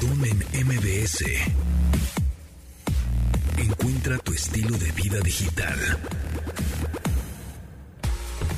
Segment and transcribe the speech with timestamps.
[0.00, 1.24] Pontón en MBS.
[3.56, 5.76] Encuentra tu estilo de vida digital.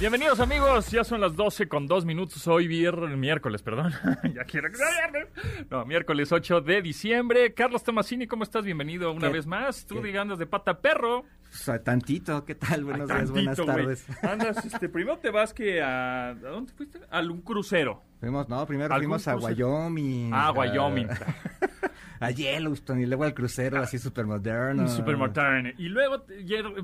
[0.00, 3.92] Bienvenidos amigos, ya son las 12 con 2 minutos, hoy viernes, miércoles, perdón,
[4.34, 5.28] ya quiero que sea viernes.
[5.70, 7.52] No, miércoles 8 de diciembre.
[7.52, 8.64] Carlos Tomasini, ¿cómo estás?
[8.64, 9.34] Bienvenido una ¿Qué?
[9.34, 9.84] vez más.
[9.84, 11.18] Tú digamos de pata perro.
[11.18, 12.84] O sea, tantito, ¿qué tal?
[12.84, 14.06] Buenos días, buenas tantito, tardes.
[14.22, 16.30] Andas, este, primero te vas que a...
[16.30, 17.00] ¿A dónde fuiste?
[17.10, 18.00] A un crucero.
[18.20, 19.68] Fuimos, no, primero ¿Algún fuimos a crucero?
[19.68, 20.30] Wyoming.
[20.32, 21.08] Ah, a- Wyoming.
[22.20, 24.86] A Yellowstone y luego al crucero así súper moderno.
[24.88, 25.72] Super modern.
[25.78, 26.22] Y luego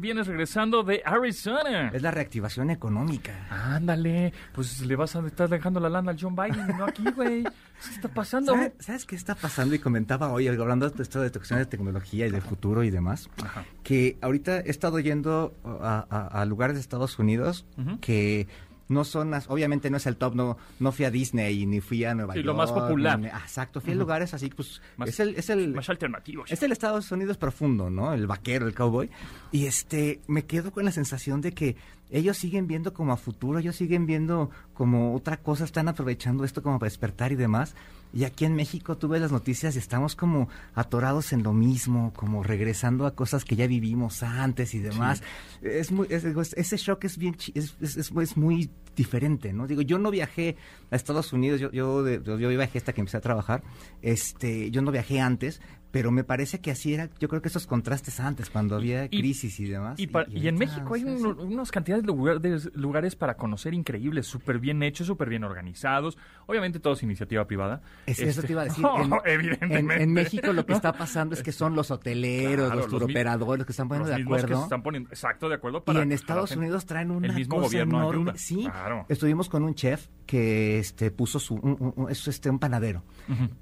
[0.00, 1.90] vienes regresando de Arizona.
[1.92, 3.32] Es la reactivación económica.
[3.50, 7.42] Ándale, pues le vas a estar dejando la lana al John Biden, no aquí, güey.
[7.44, 8.54] ¿Qué está pasando?
[8.54, 9.74] ¿Sabe- ¿Sabes qué está pasando?
[9.74, 13.28] Y comentaba hoy, hablando de esto de cuestiones de tecnología y del futuro y demás,
[13.44, 13.64] Ajá.
[13.82, 17.66] que ahorita he estado yendo a, a- a lugares de Estados Unidos
[18.00, 18.48] que
[18.88, 22.04] no son, las- obviamente no es el top, no, no fui a Disney ni fui
[22.04, 22.46] a Nueva Sí, York.
[22.46, 23.18] lo más popular.
[23.18, 26.44] ni- exacto, fui a lugares así, pues, Más- es el, es el, Más alternativo.
[26.48, 28.12] Es el Estados Unidos profundo, ¿no?
[28.12, 29.10] El vaquero, el cowboy.
[29.52, 31.76] Y este, me quedo con la sensación de que
[32.10, 36.62] ellos siguen viendo como a futuro, ellos siguen viendo como otra cosa, están aprovechando esto
[36.62, 37.74] como para despertar y demás.
[38.16, 42.14] Y aquí en México tú ves las noticias y estamos como atorados en lo mismo,
[42.16, 45.22] como regresando a cosas que ya vivimos antes y demás.
[45.60, 49.66] Es muy, es- es- ese shock es bien, es, es- muy diferente, ¿no?
[49.66, 50.56] Digo, yo no viajé
[50.90, 53.62] a Estados Unidos, yo, yo, yo, yo viajé hasta que empecé a trabajar,
[54.00, 57.66] este, yo no viajé antes, pero me parece que así era, yo creo que esos
[57.66, 59.98] contrastes antes, cuando había Y- crisis y demás.
[59.98, 63.72] Y, pa- y en México hay sea, un- unas cantidades de lugares, lugares para conocer
[63.74, 66.18] increíbles, súper bien hechos, súper bien organizados.
[66.46, 67.80] Obviamente todo es iniciativa privada.
[68.06, 68.84] Es- eso Este- te iba a decir.
[69.08, 69.94] No, en, evidentemente.
[69.94, 73.58] en- en México lo que está pasando es que son los hoteleros, Claro, los turoperadores
[73.58, 74.62] los que están poniendo Los de mismos que se acuerdo.
[74.64, 75.78] están poniendo, exacto, de acuerdo.
[75.78, 76.52] Y para en jalar Estados.
[76.56, 78.30] Unidos traen una El mismo cosa gobierno enorme.
[78.30, 78.38] ayuda.
[78.38, 79.06] Sí, Claro.
[79.08, 83.02] estuvimos con un chef que este puso su un, un- un- es este un panadero.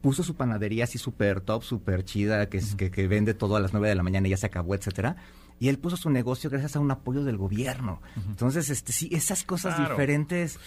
[0.01, 3.61] Puso su panadería así súper top, súper chida, que, es, que, que vende todo a
[3.61, 5.17] las 9 de la mañana y ya se acabó, etcétera.
[5.61, 8.03] Y él puso su negocio gracias a un apoyo del gobierno.
[8.29, 9.91] Entonces, este sí, esas cosas Claro.
[9.91, 10.59] diferentes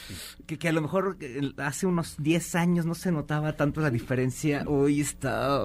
[0.46, 3.90] que, que a lo mejor eh, hace unos 10 años no se notaba tanto la
[3.90, 5.62] diferencia, hoy está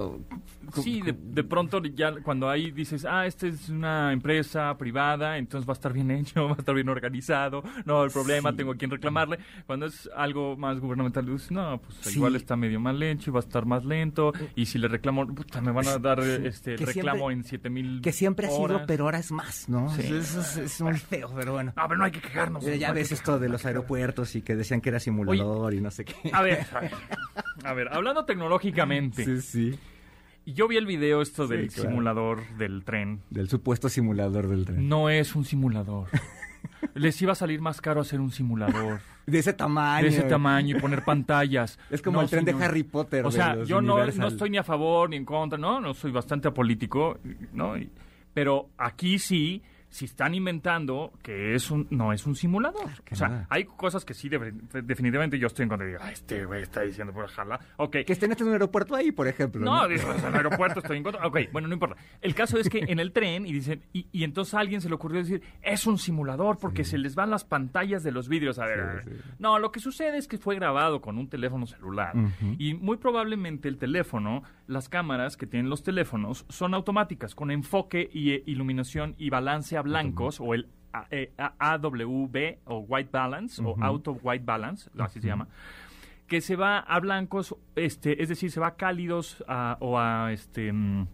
[0.81, 5.67] Sí, de, de pronto ya cuando ahí dices, ah, esta es una empresa privada, entonces
[5.67, 8.57] va a estar bien hecho, va a estar bien organizado, no, el problema, Sí.
[8.57, 9.39] tengo a quien reclamarle.
[9.65, 12.15] Cuando es algo más gubernamental, dices, no, pues Sí.
[12.17, 15.25] igual está medio más lento y va a estar más lento, y si le reclamo,
[15.27, 18.49] puta, me van a dar este Que reclamo siempre- en siete mil que siempre ha
[18.49, 18.83] sido, horas.
[18.87, 19.89] pero ahora es más, ¿no?
[19.95, 20.01] Sí.
[20.13, 21.73] Eso es, es muy feo, pero bueno.
[21.75, 22.65] No, pero no hay que quejarnos.
[22.65, 25.73] Eh, ya no ves que esto de los aeropuertos y que decían que era simulador
[25.73, 26.15] y no sé qué.
[26.33, 26.91] A ver, a ver,
[27.63, 29.79] a ver, hablando tecnológicamente, Sí, sí.
[30.45, 31.89] yo vi el video esto del claro.
[31.89, 33.21] simulador del tren.
[33.29, 34.89] Del supuesto simulador del tren.
[34.89, 36.07] No es un simulador.
[36.95, 40.03] Les iba a salir más caro hacer un simulador De ese tamaño.
[40.03, 41.79] de ese tamaño y poner pantallas.
[41.89, 42.59] Es como No, el tren señor.
[42.59, 43.25] de Harry Potter.
[43.25, 46.11] O sea, yo no, no estoy ni a favor ni en contra, no, no soy
[46.11, 47.19] bastante apolítico,
[47.53, 47.77] ¿no?
[47.77, 47.89] Y-
[48.33, 53.03] pero aquí sí, si están inventando que es un, no es un simulador.
[53.05, 53.45] que o sea, no.
[53.51, 54.51] hay cosas que sí, de-
[54.81, 55.85] definitivamente yo estoy en contra.
[55.85, 57.59] Digo, "Ah, este güey está diciendo por jala.
[57.77, 59.61] Ok, Que estén en un aeropuerto ahí, por ejemplo.
[59.63, 61.27] no, en el aeropuerto estoy en contra.
[61.27, 61.95] Ok, bueno, no importa.
[62.21, 64.89] El caso es que en el tren, y dicen, y, y entonces a alguien se
[64.89, 68.57] le ocurrió decir, es un simulador porque se les van las pantallas de los vidrios.
[68.57, 69.03] A ver, a ver.
[69.03, 69.11] sí.
[69.37, 72.13] no, lo que sucede es que fue grabado con un teléfono celular.
[72.57, 78.09] Y muy probablemente el teléfono, las cámaras que tienen los teléfonos, son automáticas, con enfoque
[78.13, 83.09] y eh, iluminación y balance a blancos, o el A- eh, A- AWB, o White
[83.11, 83.83] Balance, o Ujú.
[83.83, 85.47] Auto White Balance, así se llama
[86.27, 90.31] que se va a blancos, este, es decir, se va a cálidos a- o a
[90.31, 91.07] este mm,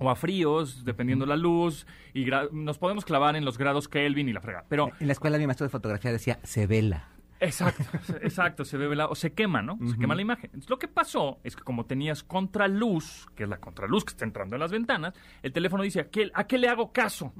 [0.00, 4.32] o a fríos, dependiendo la luz, y nos podemos clavar en los grados Kelvin y
[4.32, 4.64] la frega.
[4.68, 7.08] Pero En la escuela mi maestro de fotografía decía, se vela.
[7.40, 7.84] Exacto,
[8.22, 9.78] exacto, se ve velado, o se quema, ¿no?
[9.88, 10.46] Se quema la imagen.
[10.46, 14.24] Entonces, lo que pasó es que como tenías contraluz, que es la contraluz que está
[14.24, 17.32] entrando en las ventanas, el teléfono dice, ¿a qué, a qué le hago caso?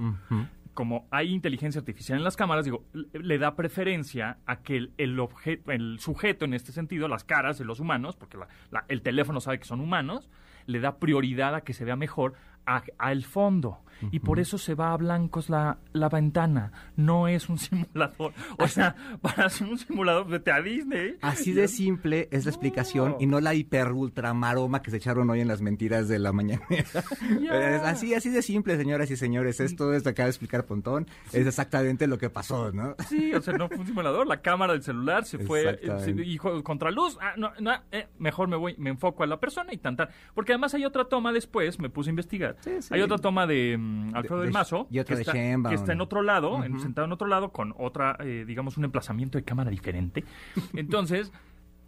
[0.74, 5.18] Como hay inteligencia artificial en las cámaras, digo, le- da preferencia a que el, el,
[5.18, 9.02] obje- el sujeto, en este sentido, las caras de los humanos, porque la- la- el
[9.02, 10.30] teléfono sabe que son humanos,
[10.66, 12.34] le da prioridad a que se vea mejor
[12.66, 13.78] a- al fondo.
[14.10, 16.72] Y por eso se va a blancos la, la ventana.
[16.96, 18.32] No es un simulador.
[18.58, 21.16] O sea, para hacer un simulador, vete a Disney.
[21.22, 25.28] Así de simple es la explicación y no la hiper ultra maroma que se echaron
[25.30, 26.62] hoy en las mentiras de la mañana.
[27.84, 29.60] Así, así de simple, señoras y señores.
[29.60, 31.06] Esto es lo que acaba de explicar Pontón.
[31.32, 32.94] Es exactamente lo que pasó, ¿no?
[33.08, 34.26] Sí, o sea, no fue un simulador.
[34.26, 36.22] La cámara del celular se fue Exactamente.
[36.24, 37.16] se- y contra luz.
[37.20, 40.08] Ah, no, no, eh, mejor me voy, me enfoco a la persona y tan, tan.
[40.34, 42.56] Porque además hay otra toma después, me puse a investigar.
[42.60, 42.88] Sí, sí.
[42.92, 44.86] Hay otra toma de mm, Alfredo De- del de- Mazo.
[44.90, 45.70] y otra que de está, Sheinbaum.
[45.74, 48.84] que está en otro lado, en- sentado en otro lado, con otra, eh, digamos, un
[48.84, 50.24] emplazamiento de cámara diferente.
[50.74, 51.32] Entonces.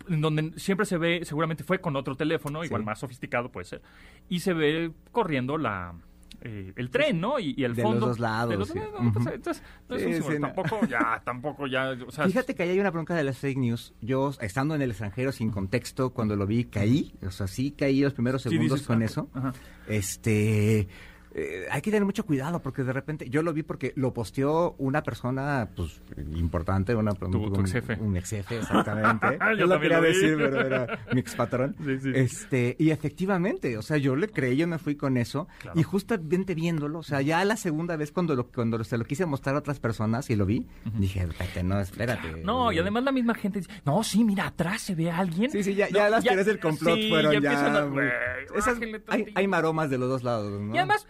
[0.08, 3.82] en donde siempre se ve, seguramente fue con otro teléfono, igual más sofisticado puede ser,
[4.29, 5.94] y se ve corriendo la
[6.41, 7.38] eh, el tren, ¿no?
[7.38, 8.79] Y, y el De los fondo dos lados, de los- sí.
[8.79, 9.35] no, pues, Ujú.
[9.35, 10.46] entonces, no es Sí, un sí, símbolo, no.
[10.55, 13.58] tampoco ya, tampoco ya, o sea, Fíjate que ahí hay una bronca de las fake
[13.58, 13.93] news.
[14.00, 17.12] Yo, estando en el extranjero sin contexto, cuando lo vi, caí.
[17.25, 19.29] O sea, sí caí los primeros segundos dices, con ah, eso.
[19.35, 19.53] ajá.
[19.87, 20.88] Este.
[21.35, 24.75] Eh, hay que tener mucho cuidado porque de repente yo lo vi porque lo posteó
[24.79, 26.00] una persona pues
[26.35, 27.94] importante, una Tu- un- tu ex jefe.
[28.00, 29.38] un ex jefe, exactamente.
[29.59, 31.77] Yo lo quería lo decir, pero era mi ex patrón.
[31.85, 32.12] Sí, sí.
[32.15, 35.79] Este, y efectivamente, o sea, yo le creí, yo me fui con eso Claro.
[35.79, 39.27] y justamente viéndolo, o sea, ya la segunda vez cuando lo cuando se lo quise
[39.27, 40.67] mostrar a otras personas y lo vi,
[40.99, 42.43] dije, espérate, no, espérate.
[42.44, 45.50] No, y además la misma gente dice, no, sí, mira, atrás se ve a alguien.
[45.50, 47.37] Sí, sí, ya, No, ya las teorías del complot sí, fueron ya.
[47.38, 50.75] empiezan a- esas- bájenle hay, hay maromas de los dos lados, ¿no?
[50.75, 51.06] Y además,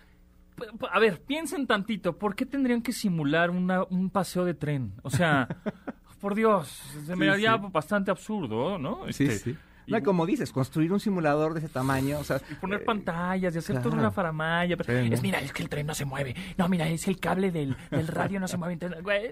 [0.90, 4.92] a ver, piensen tantito, ¿por qué tendrían que simular una, un paseo de tren?
[5.02, 5.48] O sea,
[6.20, 6.68] por Dios,
[7.06, 7.64] se me Sí, haría sí.
[7.72, 9.04] bastante absurdo, ¿no?
[9.12, 9.50] Sí, Este, sí.
[9.50, 9.58] y-
[9.90, 12.40] No, como dices, construir un simulador de ese tamaño, o sea...
[12.50, 14.76] Y poner eh, pantallas y hacer toda una faramaya.
[14.76, 15.14] pero Sí, ¿no?
[15.14, 16.34] Es, mira, es que el tren no se mueve.
[16.56, 18.74] No, mira, es el cable del, del radio no se mueve.
[18.74, 19.30] Entonces, güey.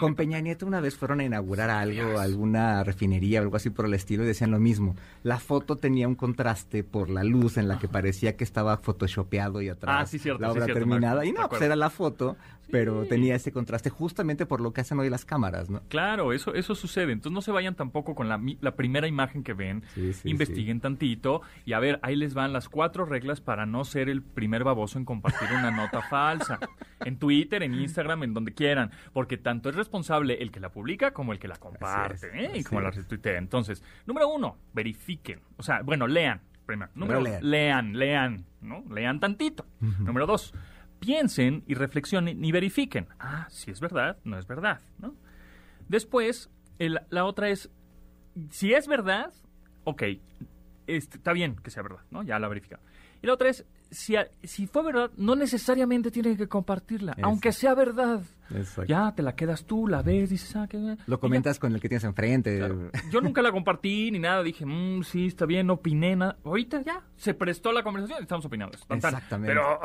[0.00, 3.86] Con Peña Nieto una vez fueron a inaugurar algo, alguna refinería o algo así por
[3.86, 4.96] el estilo y decían lo mismo.
[5.22, 9.60] La foto tenía un contraste por la luz en la que parecía que estaba photoshopeado
[9.62, 11.24] y atrás Ah, sí, cierto, la sí, obra cierto, terminada.
[11.24, 12.36] y no, pues era la foto,
[12.70, 15.82] pero tenía ese contraste justamente por lo que hacen hoy las cámaras, ¿no?
[15.88, 17.12] Claro, eso, eso sucede.
[17.12, 19.82] Entonces no se vayan tampoco con la, la primera imagen que ven.
[19.94, 21.42] Sí, sí, Investiguen tantito.
[21.64, 24.98] Y a ver, ahí les van las cuatro reglas para no ser el primer baboso
[24.98, 26.58] en compartir una nota falsa.
[27.04, 28.90] En Twitter, en Instagram, en donde quieran.
[29.12, 32.28] Porque tanto es responsable el que la publica como el que la comparte.
[32.28, 32.50] Es, ¿eh?
[32.54, 33.38] Y como la retuitea.
[33.38, 35.40] Entonces, número uno, verifiquen.
[35.56, 36.40] O sea, bueno, lean.
[36.66, 36.90] Primero.
[36.94, 38.44] Número uno, lean, lean.
[38.60, 38.84] ¿no?
[38.92, 39.64] Lean tantito.
[39.80, 40.52] Número dos,
[41.00, 43.08] piensen y reflexionen y verifiquen.
[43.18, 45.14] Ah, si es verdad, no es verdad, ¿no?
[45.88, 47.70] Después, la otra es,
[48.50, 49.32] si es verdad,
[49.84, 50.02] ok,
[50.86, 52.22] este, está bien que sea verdad, ¿no?
[52.22, 52.82] Ya la verificado.
[53.22, 57.74] Y la otra es, si, si fue verdad, no necesariamente tienen que compartirla, aunque sea
[57.74, 58.22] verdad.
[58.50, 58.84] Exacto.
[58.84, 60.98] Ya te la quedas tú, la ves, dices, ah, qué bien.
[61.06, 62.56] Lo comentas con el que tienes enfrente.
[62.56, 62.90] Claro.
[63.10, 66.38] Yo nunca la compartí ni nada, dije, "Mm, sí, está bien, no opiné nada.
[66.44, 68.78] Ahorita ya se prestó la conversación y estamos opinando.
[68.88, 69.52] Exactamente.
[69.52, 69.78] Pero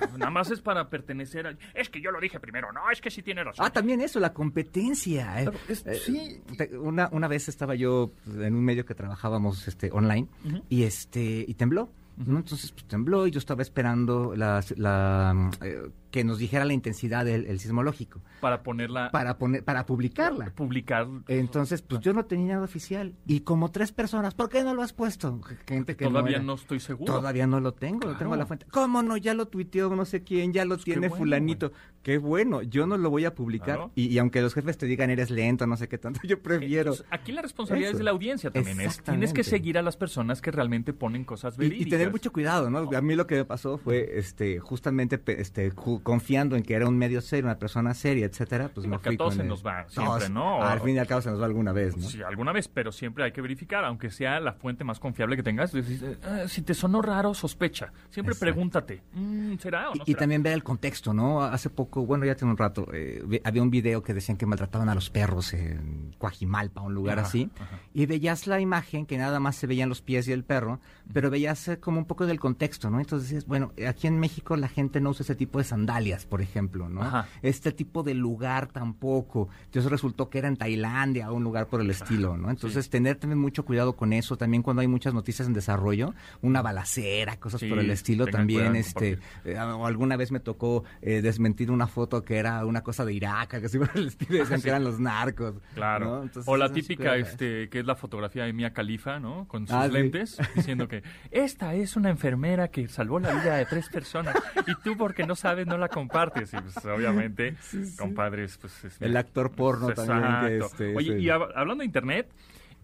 [0.00, 1.56] pero nada más es para pertenecer a...
[1.74, 3.66] Es que yo lo dije primero, no, es que sí tiene razón.
[3.66, 5.42] Ah, también eso, la competencia.
[5.42, 5.50] eh.
[5.68, 6.40] Es- Eh, sí.
[6.56, 10.26] te- Una, una vez estaba yo en un medio que trabajábamos este, online
[10.70, 11.90] y este y tembló.
[12.16, 12.38] ¿No?
[12.38, 17.26] Entonces pues, tembló y yo estaba esperando la, la, eh, que nos dijera la intensidad
[17.26, 19.10] del el sismológico Para ponerla...
[19.10, 20.46] para poner para publicarla.
[20.54, 21.06] publicar...
[21.28, 24.80] Entonces, pues yo no tenía nada oficial y como tres personas, ¿por qué no lo
[24.80, 25.38] has puesto?
[25.66, 26.42] Gente que Todavía era.
[26.44, 27.12] no estoy seguro.
[27.12, 28.32] Todavía no lo tengo, lo tengo Claro.
[28.32, 28.64] a la fuente.
[28.70, 29.18] ¿Cómo no?
[29.18, 31.72] Ya lo tuiteó no sé quién, ya lo Pues qué tiene bueno, fulanito.
[32.02, 33.76] Qué bueno, yo no lo voy a publicar.
[33.76, 33.90] Claro.
[33.94, 36.92] Y, y aunque los jefes te digan eres lento, no sé qué tanto, yo prefiero.
[36.92, 37.96] Entonces, aquí la responsabilidad Eso.
[37.96, 38.80] es de la audiencia también.
[38.80, 41.86] Es, tienes que seguir a las personas que realmente ponen cosas Y, verídicas.
[41.86, 42.88] y tener mucho cuidado, ¿no?
[42.96, 45.72] A mí lo que me pasó fue, este, justamente, este,
[46.06, 49.08] confiando en que era un medio serio, una persona seria, etcétera, pues Sí, me porque
[49.08, 50.30] fui a todos con se el- nos va siempre, Todos.
[50.30, 50.62] ¿no?
[50.62, 52.06] Al fin y al cabo se nos va alguna vez, ¿no?
[52.08, 55.42] Sí, alguna vez, pero siempre hay que verificar, aunque sea la fuente más confiable que
[55.42, 55.72] tengas.
[55.72, 57.92] Decís, "Ah, si te sonó raro, sospecha.
[58.08, 58.52] Siempre Exacto.
[58.52, 61.42] pregúntate, "Mm, ¿será o no Y, y será?" también ver el contexto, ¿no?
[61.42, 64.88] Hace poco, bueno, ya tiene un rato, eh, había un video que decían que maltrataban
[64.88, 67.80] a los perros en Coajimalpa, un lugar Ajá, así, ajá.
[67.92, 70.78] y veías la imagen que nada más se veían los pies y el perro,
[71.12, 73.00] pero veías eh, como un poco del contexto, ¿no?
[73.00, 75.85] Entonces decías, bueno, aquí en México la gente no usa ese tipo de sandalias,
[76.28, 77.02] por ejemplo, ¿no?
[77.02, 77.28] Ajá.
[77.42, 79.48] Este tipo de lugar tampoco.
[79.66, 82.50] Entonces resultó que era en Tailandia o un lugar por el estilo, ¿no?
[82.50, 86.62] Entonces tener también mucho cuidado con eso, también cuando hay muchas noticias en desarrollo, una
[86.62, 91.22] balacera, cosas Sí, por el estilo también, este, eh, o alguna vez me tocó eh,
[91.22, 94.58] desmentir una foto que era una cosa de Irak, que así por el estilo, decían
[94.58, 94.64] sí.
[94.64, 95.54] que eran los narcos.
[95.74, 96.06] Claro.
[96.06, 96.22] ¿no?
[96.24, 99.46] Entonces, o la típica, este, que es la fotografía de Mia Khalifa, ¿no?
[99.48, 103.66] Con sus Ah, lentes, diciendo que esta es una enfermera que salvó la vida de
[103.66, 106.52] tres personas y tú porque no sabes no la compartes.
[106.54, 107.56] Y pues obviamente,
[107.98, 110.66] compadres, pues es El actor porno también que, Exacto.
[110.84, 112.30] este, Oye, y hab- hablando de internet,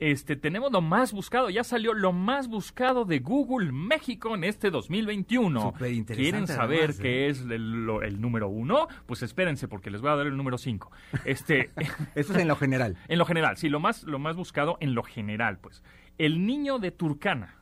[0.01, 4.71] este, tenemos lo más buscado, ya salió lo más buscado de Google México en este
[4.71, 5.61] 2021.
[5.61, 7.03] Superinteresante, ¿Quieren saber además, ¿eh?
[7.03, 8.89] qué es el, lo- el número uno?
[9.07, 10.91] Pues espérense porque les voy a dar el número cinco.
[11.25, 11.71] Este,
[12.17, 12.97] Eso es en lo general.
[13.09, 15.85] en lo general, sí, lo más, lo más buscado en lo general, pues.
[16.19, 17.57] El niño de Turcana.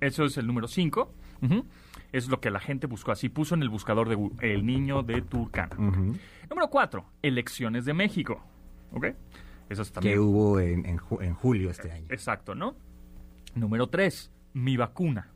[0.00, 1.10] Eso es el número 5.
[2.12, 3.12] Es lo que la gente buscó.
[3.12, 4.54] Así puso en el buscador de Google.
[4.54, 5.74] El niño de Turcana.
[5.76, 6.16] Ujú.
[6.50, 7.04] Número 4.
[7.22, 8.42] Elecciones de México.
[8.92, 9.06] ¿Ok?
[9.68, 10.14] Eso es también.
[10.14, 12.06] Que hubo en, en ju- en julio este año.
[12.08, 12.76] Exacto, ¿no?
[13.54, 14.30] Número 3.
[14.54, 15.30] Mi vacuna.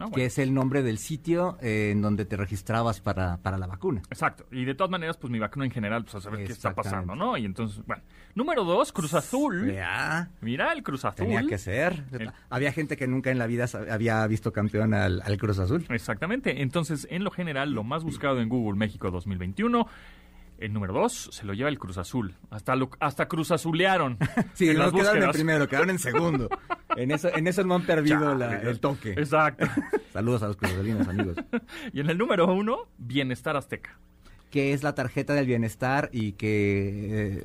[0.00, 0.10] ¿No?
[0.10, 4.02] Que es el nombre del sitio eh, en donde te registrabas para, para la vacuna.
[4.10, 4.46] Exacto.
[4.50, 7.14] Y de todas maneras, pues mi vacuna en general, pues a saber qué está pasando,
[7.14, 7.36] ¿no?
[7.36, 8.02] Y entonces, bueno.
[8.34, 9.72] Número dos, Cruz Azul.
[9.72, 11.26] Ya, Mira, el Cruz Azul.
[11.26, 12.04] tenía que ser.
[12.12, 15.84] El- Había gente que nunca en la vida había visto campeón al, al Cruz Azul.
[15.90, 16.62] Exactamente.
[16.62, 19.86] Entonces, en lo general, lo más buscado en Google México 2021,
[20.60, 22.34] el número dos se lo lleva el Cruz Azul.
[22.50, 24.18] Hasta, lo, hasta Cruz Azulearon.
[24.54, 26.48] Sí, no quedaron en primero, quedaron en segundo.
[26.96, 29.12] En eso, en eso no han perdido la- el toque.
[29.12, 29.64] Exacto.
[30.12, 31.36] Saludos a los cruzalinos, amigos.
[31.92, 33.96] Y en el número uno, Bienestar Azteca.
[34.50, 37.44] que es la tarjeta del bienestar y que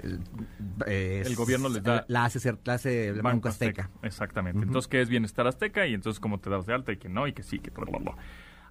[0.88, 3.91] eh, es- El gobierno les da- la hace ser la hace el Banco Azteca.
[4.01, 4.63] Exactamente.
[4.63, 5.86] Entonces, ¿qué es Bienestar Azteca?
[5.86, 6.91] Y entonces, ¿cómo te das de alta?
[6.91, 8.15] Y que no, y que sí, que bla, bla, bla.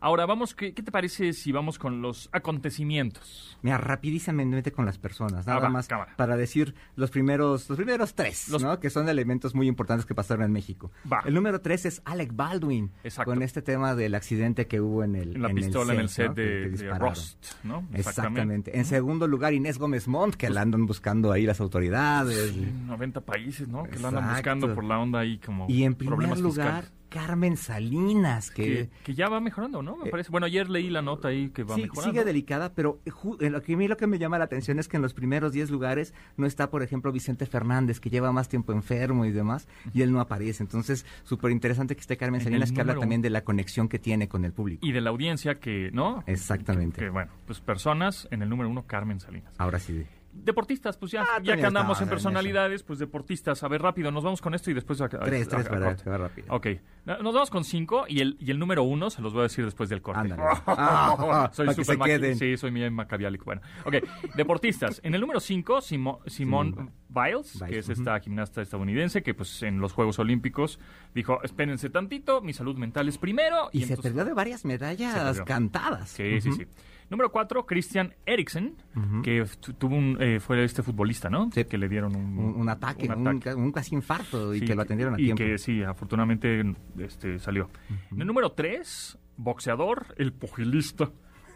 [0.04, 3.56] Ahora, vamos, ¿qué, qué te parece si vamos con los acontecimientos?
[3.62, 6.12] Mira, rapidísimamente con las personas, nada Ah, va, más cámara.
[6.16, 8.78] para decir los primeros, los primeros tres, Los- ¿no?
[8.80, 10.90] Que son elementos muy importantes que pasaron en México.
[11.10, 11.22] Va.
[11.24, 13.30] El número tres es Alec Baldwin, Exacto.
[13.30, 16.34] con este tema del accidente que hubo en el En la pistola en el set
[16.34, 16.98] de, que de.
[16.98, 17.88] Rust, ¿no?
[17.94, 18.78] Exactamente.
[18.78, 22.50] En segundo lugar, Inés Gómez Montt, que la andan buscando ahí las autoridades.
[22.52, 23.84] Sí, 90 países, ¿no?
[23.84, 27.03] Que lo andan buscando por la onda ahí como Y en primer problemas lugar, fiscales.
[27.14, 29.96] Carmen Salinas, que, Que, que ya va mejorando, ¿no?
[29.96, 30.30] Me Eh, parece.
[30.30, 32.10] Bueno, ayer leí la nota ahí que va Sí, mejorando.
[32.12, 34.88] sigue delicada, pero eh, lo que a mí lo que me llama la atención es
[34.88, 38.48] que en los primeros 10 lugares no está, por ejemplo, Vicente Fernández, que lleva más
[38.48, 40.62] tiempo enfermo y demás, y él no aparece.
[40.62, 43.98] Entonces, súper interesante que esté Carmen En Salinas, que habla también de la conexión que
[43.98, 44.84] tiene con el público.
[44.86, 46.24] Y de la audiencia que, ¿no?
[46.26, 47.00] Exactamente.
[47.00, 49.52] Que bueno, pues personas en el número uno, Carmen Salinas.
[49.58, 50.04] Ahora sí.
[50.34, 53.62] Deportistas, pues ya, Ah, ya que andamos en en personalidades, pues deportistas.
[53.62, 55.00] A ver, rápido, nos vamos con esto y después...
[55.00, 56.46] a- a- Tres, a- tres, a- para, que va rápido.
[56.54, 56.66] Ok,
[57.06, 59.42] No- nos vamos con cinco y el, y el número uno se los voy a
[59.44, 60.20] decir después del corte.
[60.20, 60.42] Ándale.
[60.66, 62.34] Ah, soy para que súper se.
[62.34, 63.44] Sí, soy bien macabiálico.
[63.44, 63.94] Bueno, ok.
[64.34, 65.00] Deportistas.
[65.04, 69.78] En el número 5, Simón Simone Biles, que es esta gimnasta estadounidense que pues en
[69.80, 70.78] los Juegos Olímpicos
[71.14, 73.68] dijo, espérense tantito, mi salud mental es primero.
[73.72, 76.08] Y, se perdió de varias medallas cantadas.
[76.10, 76.66] Sí, sí, sí.
[77.10, 78.76] Número 4, Christian Eriksen,
[79.22, 81.50] que tu- tuvo un, eh, fue este futbolista, ¿no?
[81.52, 81.64] Sí.
[81.64, 83.54] Que le dieron un, Un, un ataque, un ataque.
[83.54, 85.42] un casi infarto y Sí, que lo atendieron a y tiempo.
[85.42, 86.62] que sí, afortunadamente
[86.98, 87.68] este, salió.
[88.10, 91.10] En el número 3, boxeador, el pugilista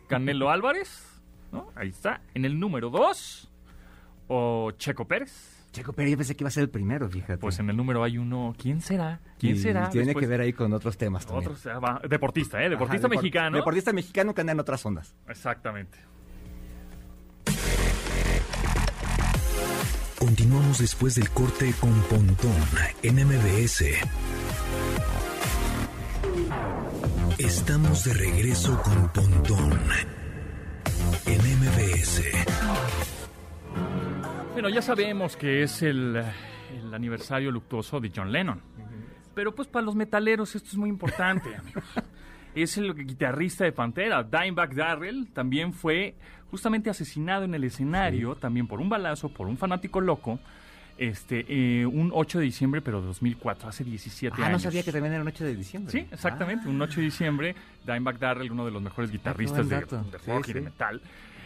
[0.08, 1.20] Canelo Álvarez.
[1.52, 1.68] ¿no?
[1.75, 2.20] Ahí está.
[2.34, 3.50] En el número 2,
[4.28, 5.54] o Checo Pérez.
[5.72, 7.38] Checo Pérez, yo pensé que iba a ser el primero, fíjate.
[7.38, 8.54] Pues en el número hay uno.
[8.58, 9.20] ¿Quién será?
[9.38, 9.88] ¿Quién Y será?
[9.90, 11.52] Tiene Después- que ver ahí con otros temas también.
[11.82, 12.68] Ah, deportista, ¿eh?
[12.70, 13.56] Deportista Ajá, depor- mexicano.
[13.58, 15.14] Deportista mexicano que anda en otras ondas.
[15.28, 15.98] Exactamente.
[20.18, 22.52] Continuamos después del corte con Pontón
[23.04, 23.84] en MBS.
[27.38, 29.78] Estamos de regreso con Pontón
[31.25, 32.22] en MBS.
[34.54, 38.60] Bueno, ya sabemos que es el, el aniversario luctuoso de John Lennon.
[39.34, 41.84] Pero pues para los metaleros esto es muy importante, amigos.
[42.54, 46.16] Es el guitarrista de Pantera, Dimebag Darrell, también fue
[46.50, 50.38] justamente asesinado en el escenario, también por un balazo, por un fanático loco,
[50.97, 54.52] este, eh, un 8 de diciembre, pero de 2004, hace 17 Ah, años.
[54.64, 55.93] no sabía que también era noche de diciembre.
[55.93, 57.55] Sí, exactamente, Ah, un 8 de diciembre,
[57.87, 59.87] Dimebag Darrell, uno de los mejores guitarristas de, Sí,
[60.26, 60.64] rock y de sí.
[60.64, 61.00] metal.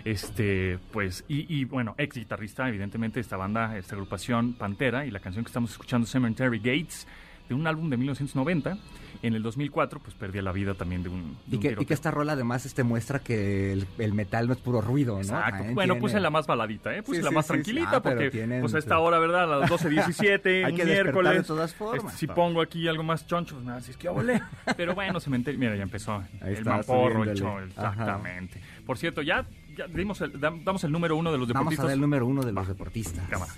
[0.05, 5.11] Este, pues, y, y, bueno, ex guitarrista, evidentemente, de esta banda, esta agrupación Pantera, y
[5.11, 7.07] la canción que estamos escuchando, Cemetery Gates,
[7.55, 8.79] de un álbum de 1990.
[9.23, 11.37] En el 2004, pues perdía la vida también de un.
[11.47, 11.87] de Y un que, y tiroteo.
[11.87, 15.21] que esta rola además este muestra que el, el metal no es puro ruido, ¿no?
[15.21, 15.51] Exacto.
[15.59, 17.03] También Bueno, puse la más baladita, ¿eh?
[17.05, 19.45] Puse Sí, la sí, más sí, tranquilita Ah, porque, tienen- pues a esta hora, ¿verdad?
[19.55, 21.35] A las 12.17, Hay un que miércoles.
[21.35, 22.07] de todas formas.
[22.07, 22.35] este, si Pa.
[22.35, 24.43] pongo aquí algo más choncho, nada, si es que volé.
[24.77, 26.15] Pero bueno, se me enter- Mira, ya empezó.
[26.15, 27.65] Ahí el está, mamporro, el Ajá.
[27.69, 28.61] exactamente.
[28.85, 31.61] Por cierto, ya, ya dimos el, dam- damos el número uno de los Vamos a
[31.61, 31.87] deportistas.
[31.87, 33.29] ver el número uno de los deportistas.
[33.29, 33.53] Cámara.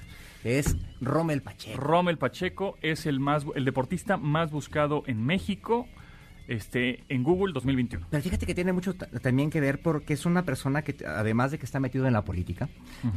[0.45, 1.81] Es Rommel Pacheco.
[1.81, 5.89] Rommel Pacheco es el más el deportista más buscado en México
[6.49, 8.07] este en Google 2021.
[8.11, 11.51] Pero fíjate que tiene mucho ta- también que ver porque es una persona que, además
[11.51, 12.69] de que está metido en la política,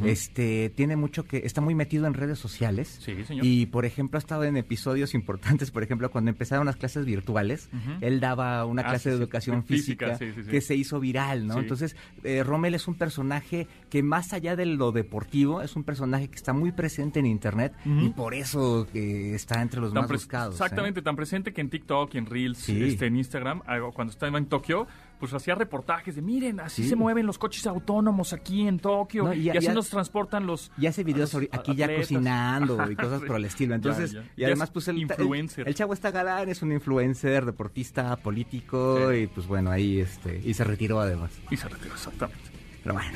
[0.06, 3.00] este tiene mucho que está muy metido en redes sociales.
[3.02, 3.46] Sí, señor.
[3.46, 7.70] Y por ejemplo ha estado en episodios importantes, por ejemplo cuando empezaron las clases virtuales,
[8.02, 9.22] él daba una Ah, clase sí, de sí.
[9.24, 11.60] educación Física, que se hizo viral, ¿no?
[11.60, 16.28] Entonces eh, Rommel es un personaje que más allá de lo deportivo es un personaje
[16.30, 20.12] que está muy presente en internet y por eso que está entre los Tan más
[20.12, 20.54] buscados.
[20.56, 20.58] ¿eh?
[20.64, 23.62] Exactamente, tan presente que en TikTok en Reels, este, en Instagram,
[23.94, 24.88] cuando estaba en Tokio,
[25.20, 26.90] pues hacía reportajes de miren, así Sí.
[26.90, 30.72] se mueven los coches autónomos aquí en Tokio No, y así ya- nos transportan los
[30.78, 33.74] Y hace videos los aquí ya cocinando y cosas por el estilo.
[33.76, 34.28] Entonces, Ya, ya.
[34.36, 35.64] y además, es pues el, influencer.
[35.66, 39.18] el, el chavo está galán, es un influencer, deportista, político, Sí.
[39.18, 41.32] y pues bueno, ahí este, y se retiró además.
[41.50, 42.42] y se retiró exactamente.
[42.84, 43.10] Pero bueno.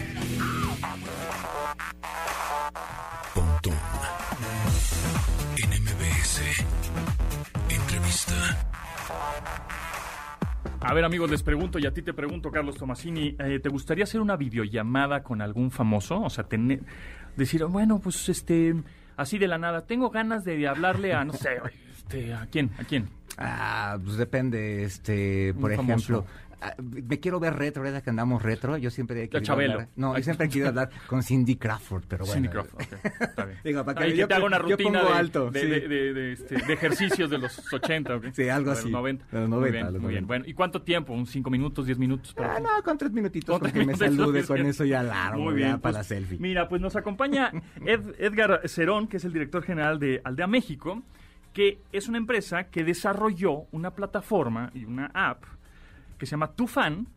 [3.34, 3.74] Pontón
[5.58, 6.42] en MBS.
[6.42, 6.81] Entrevista.
[10.84, 14.04] A ver, amigos, les pregunto y a ti te pregunto, Carlos Tomasini, eh, ¿te gustaría
[14.04, 16.22] hacer una videollamada con algún famoso?
[16.22, 16.82] O sea, tener,
[17.38, 18.76] decir, bueno, pues este,
[19.16, 21.60] así de la nada, tengo ganas de hablarle a, no sé,
[21.96, 22.72] este, ¿a quién?
[22.80, 23.10] ¿A quién?
[23.38, 26.26] Ah, pues depende, este, por Un ejemplo,
[26.82, 28.04] me quiero ver retro, ¿verdad?
[28.04, 28.78] Que andamos retro.
[28.78, 32.26] Yo siempre he querido hablar- no, yo siempre he querido hablar con Cindy Crawford, pero
[32.26, 32.34] bueno.
[32.36, 33.58] Cindy Crawford, ok, está bien.
[33.64, 35.68] Digo, para que Ay, que yo te haga una rutina de, alto, de, sí.
[35.68, 38.26] de- de- de, este, de ejercicios de los 80, ¿ok?
[38.34, 38.84] Sí, algo De así.
[38.84, 39.26] los 90.
[39.32, 40.24] De los Muy 90, bien, los muy bien.
[40.24, 40.28] 90.
[40.28, 41.14] Bueno, ¿y cuánto tiempo?
[41.14, 42.34] ¿Un 5 minutos, 10 minutos?
[42.34, 42.64] para Ah, ti?
[42.64, 45.54] no, con tres minutitos, Con con tres que me salude, con eso ya largo, Muy
[45.54, 46.38] ya bien, para pues, la selfie.
[46.40, 47.52] Mira, pues nos acompaña
[47.86, 51.02] Ed- Edgar Cerón, que es el director general de Aldea México,
[51.54, 55.44] que es una empresa que desarrolló una plataforma y una app
[56.22, 57.08] que se llama TuFan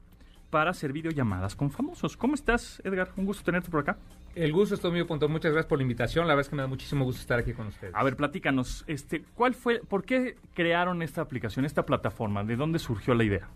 [0.49, 2.17] para hacer videollamadas con famosos.
[2.17, 3.11] ¿Cómo estás, Edgar?
[3.19, 3.99] Un gusto tenerte por acá.
[4.35, 5.29] El gusto es todo mío, punto.
[5.29, 6.27] Muchas gracias por la invitación.
[6.27, 7.95] La verdad es que me da muchísimo gusto estar aquí con ustedes.
[7.95, 12.45] A ver, platícanos, este, ¿cuál fue, por qué crearon esta aplicación, esta plataforma?
[12.45, 13.51] ¿De dónde surgió la idea?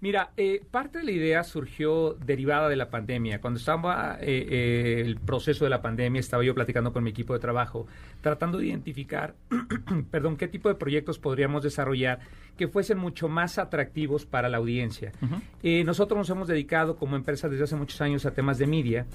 [0.00, 3.40] Mira, eh, parte de la idea surgió derivada de la pandemia.
[3.40, 7.34] Cuando estaba eh, eh, el proceso de la pandemia, estaba yo platicando con mi equipo
[7.34, 7.86] de trabajo,
[8.22, 9.34] tratando de identificar,
[10.10, 12.20] perdón, qué tipo de proyectos podríamos desarrollar
[12.60, 15.12] que fuesen mucho más atractivos para la audiencia.
[15.62, 19.06] Eh, nosotros nos hemos dedicado como empresa desde hace muchos años a temas de media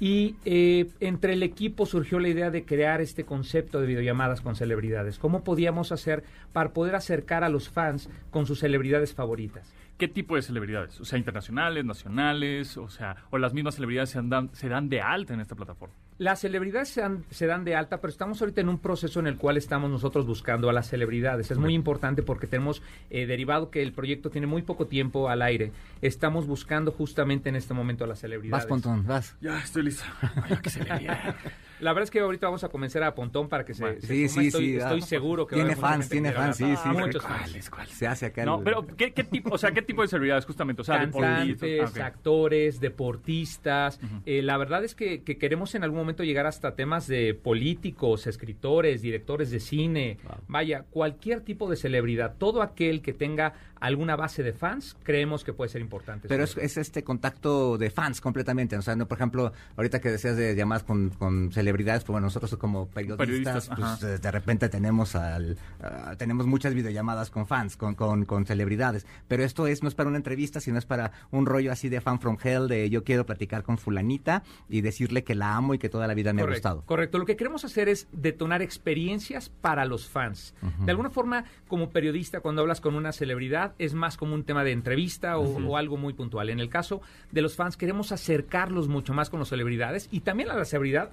[0.00, 4.56] y eh, entre el equipo surgió la idea de crear este concepto de videollamadas con
[4.56, 5.18] celebridades.
[5.18, 6.24] ¿Cómo podíamos hacer
[6.54, 9.74] para poder acercar a los fans con sus celebridades favoritas?
[9.98, 11.00] ¿Qué tipo de celebridades?
[11.00, 15.00] O sea, internacionales, nacionales, o sea, o las mismas celebridades se dan, se dan de
[15.00, 15.94] alta en esta plataforma.
[16.18, 19.26] Las celebridades se dan, se dan de alta, pero estamos ahorita en un proceso en
[19.26, 21.50] el cual estamos nosotros buscando a las celebridades.
[21.50, 25.42] Es muy importante porque tenemos eh, derivado que el proyecto tiene muy poco tiempo al
[25.42, 25.72] aire.
[26.00, 28.64] Estamos buscando justamente en este momento a las celebridades.
[28.64, 29.36] Vas, Pontón, vas.
[29.40, 30.04] Ya, estoy listo.
[30.20, 31.36] Ay, qué celebridad.
[31.80, 34.06] La verdad es que ahorita vamos a convencer a Pontón para que se, Bueno, se
[34.06, 34.76] Sí, sí, estoy, sí.
[34.76, 36.88] estoy ah, seguro que va a Tiene haber mucha fans, tiene fans, sí, sí.
[36.88, 37.70] Muchos ¿Cuáles, fans.
[37.70, 37.94] cuáles?
[37.94, 40.46] Se hace acá No, el- pero ¿qué, qué tipo, o sea, qué tipo de celebridades
[40.46, 40.82] justamente?
[40.82, 41.90] O sea, cantantes, deportistas.
[41.96, 42.14] Ah, ok.
[42.14, 44.00] actores, deportistas.
[44.24, 48.26] Eh, la verdad es que, que queremos en algún momento llegar hasta temas de políticos,
[48.26, 50.18] escritores, directores de cine.
[50.48, 55.52] Vaya, cualquier tipo de celebridad, todo aquel que tenga alguna base de fans, creemos que
[55.52, 56.28] puede ser importante.
[56.28, 58.76] Pero es, es este contacto de fans completamente.
[58.76, 62.26] O sea, no, por ejemplo, ahorita que decías de llamadas con, con celebridades, pues bueno,
[62.26, 67.46] nosotros como periodistas, Periodistas, pues, eh, de repente tenemos al, ah, tenemos muchas videollamadas con
[67.46, 69.06] fans, con, con, con celebridades.
[69.28, 72.00] Pero esto es no es para una entrevista, sino es para un rollo así de
[72.00, 75.78] fan from hell, de yo quiero platicar con fulanita y decirle que la amo y
[75.78, 76.82] que toda la vida me ha gustado.
[76.82, 77.18] Correcto.
[77.18, 80.54] Lo que queremos hacer es detonar experiencias para los fans.
[80.84, 84.64] De alguna forma, como periodista, cuando hablas con una celebridad, es más como un tema
[84.64, 86.50] de entrevista o, o algo muy puntual.
[86.50, 87.00] En el caso
[87.30, 91.10] de los fans, queremos acercarlos mucho más con las celebridades y también a la celebridad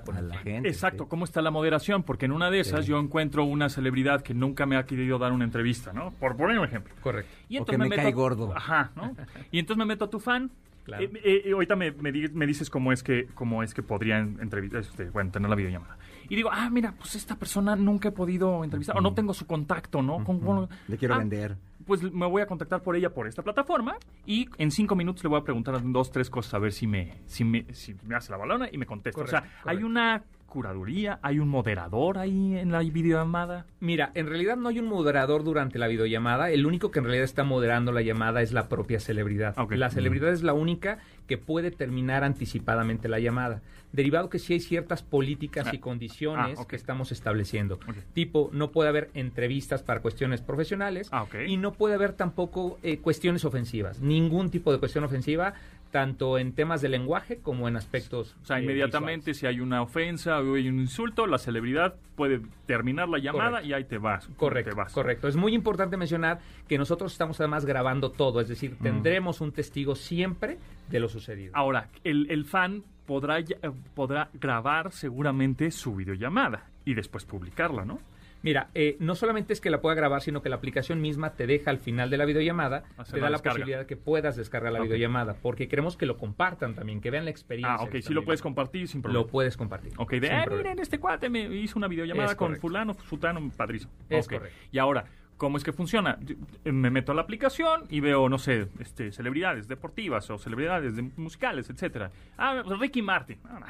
[0.00, 0.44] con A el la fan.
[0.44, 0.68] gente.
[0.70, 1.08] Exacto, sí.
[1.10, 2.02] ¿cómo está la moderación?
[2.02, 2.90] Porque en una de esas Sí.
[2.90, 6.10] yo encuentro una celebridad que nunca me ha querido dar una entrevista, ¿no?
[6.12, 6.94] Por poner un ejemplo.
[7.02, 7.30] Correcto.
[7.48, 8.52] Y O que me cae a- gordo.
[8.56, 9.14] Ajá, ¿no?
[9.50, 10.50] Y entonces me meto a tu fan.
[10.84, 11.04] Claro.
[11.04, 14.80] Eh, eh, ahorita me, me me dices cómo es que cómo es que podrían entrevistar,
[14.80, 15.96] este, bueno, tener la videollamada.
[16.32, 19.46] Y digo, ah, mira, pues esta persona nunca he podido entrevistar, o no tengo su
[19.46, 20.24] contacto, ¿no?
[20.24, 21.58] Con- Le quiero Ah, vender.
[21.84, 25.28] Pues me voy a contactar por ella por esta plataforma y en cinco minutos le
[25.28, 28.30] voy a preguntar dos, tres cosas a ver si me, si me, si me hace
[28.30, 29.20] la balona y me contesta.
[29.20, 33.64] o sea, Correcto, hay una curaduría, hay un moderador ahí en la videollamada.
[33.80, 36.50] Mira, en realidad no hay un moderador durante la videollamada.
[36.50, 39.56] El único que en realidad está moderando la llamada es la propia celebridad.
[39.70, 43.62] La celebridad es la única que puede terminar anticipadamente la llamada.
[43.92, 45.74] Derivado que sí hay ciertas políticas Ah.
[45.74, 47.78] y condiciones Ah, que estamos estableciendo.
[48.12, 52.98] Tipo, no puede haber entrevistas para cuestiones profesionales Ah, y no puede haber tampoco eh,
[52.98, 54.00] cuestiones ofensivas.
[54.00, 55.54] Ningún tipo de cuestión ofensiva,
[55.92, 58.34] tanto en temas de lenguaje como en aspectos.
[58.42, 62.40] O sea, eh, inmediatamente si hay una ofensa o hay un insulto, la celebridad puede
[62.66, 63.68] terminar la llamada Correcto.
[63.68, 64.26] y ahí te vas.
[64.36, 64.92] Correcto, te vas.
[64.92, 65.28] correcto.
[65.28, 68.82] Es muy importante mencionar que nosotros estamos además grabando todo, es decir, Mm.
[68.82, 71.52] tendremos un testigo siempre de lo sucedido.
[71.54, 73.46] Ahora, el, el fan podrá, eh,
[73.94, 77.98] podrá grabar seguramente su videollamada y después publicarla, ¿no?
[78.42, 81.46] Mira, eh, no solamente es que la pueda grabar, sino que la aplicación misma te
[81.46, 84.36] deja al final de la videollamada, Hacer te la da la posibilidad de que puedas
[84.36, 84.84] descargar la Ok.
[84.86, 87.76] videollamada, porque queremos que lo compartan también, que vean la experiencia.
[87.78, 89.24] Ah, ok, sí lo puedes compartir sin problema.
[89.24, 89.92] Lo puedes compartir.
[89.96, 90.70] Ok, de, ah, problema.
[90.70, 92.60] miren, este cuate me hizo una videollamada Es con correcto.
[92.66, 93.92] fulano, sutano, padrísimo.
[94.08, 94.32] Es Ok.
[94.34, 94.58] correcto.
[94.72, 95.04] Y ahora,
[95.36, 96.18] ¿cómo es que funciona?
[96.22, 100.38] Yo- eh, Me meto a la aplicación y veo, no sé, este, celebridades deportivas o
[100.38, 102.10] celebridades de- musicales, etcétera.
[102.36, 103.38] Ah, pues, Ricky Martin.
[103.44, 103.60] Ah,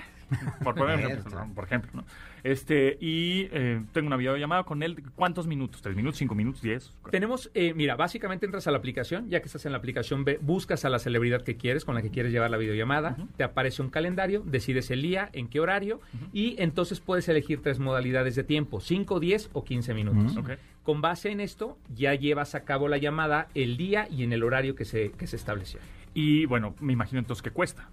[0.64, 1.22] por, poner
[1.54, 2.04] por ejemplo, ¿no?
[2.44, 5.02] Este, y eh, tengo una videollamada con él.
[5.14, 5.80] ¿Cuántos minutos?
[5.80, 6.92] ¿Tres minutos, cinco minutos, diez?
[7.10, 10.38] Tenemos, eh, mira, básicamente entras a la aplicación, ya que estás en la aplicación, ve-
[10.42, 13.80] buscas a la celebridad que quieres, con la que quieres llevar la videollamada, te aparece
[13.82, 16.00] un calendario, decides el día, en qué horario,
[16.32, 20.36] y entonces puedes elegir tres modalidades de tiempo, 5, 10 o 15 minutos.
[20.82, 24.42] Con base en esto, ya llevas a cabo la llamada el día y en el
[24.42, 25.78] horario que se, que se estableció.
[26.12, 27.88] Y bueno, me imagino entonces que cuesta.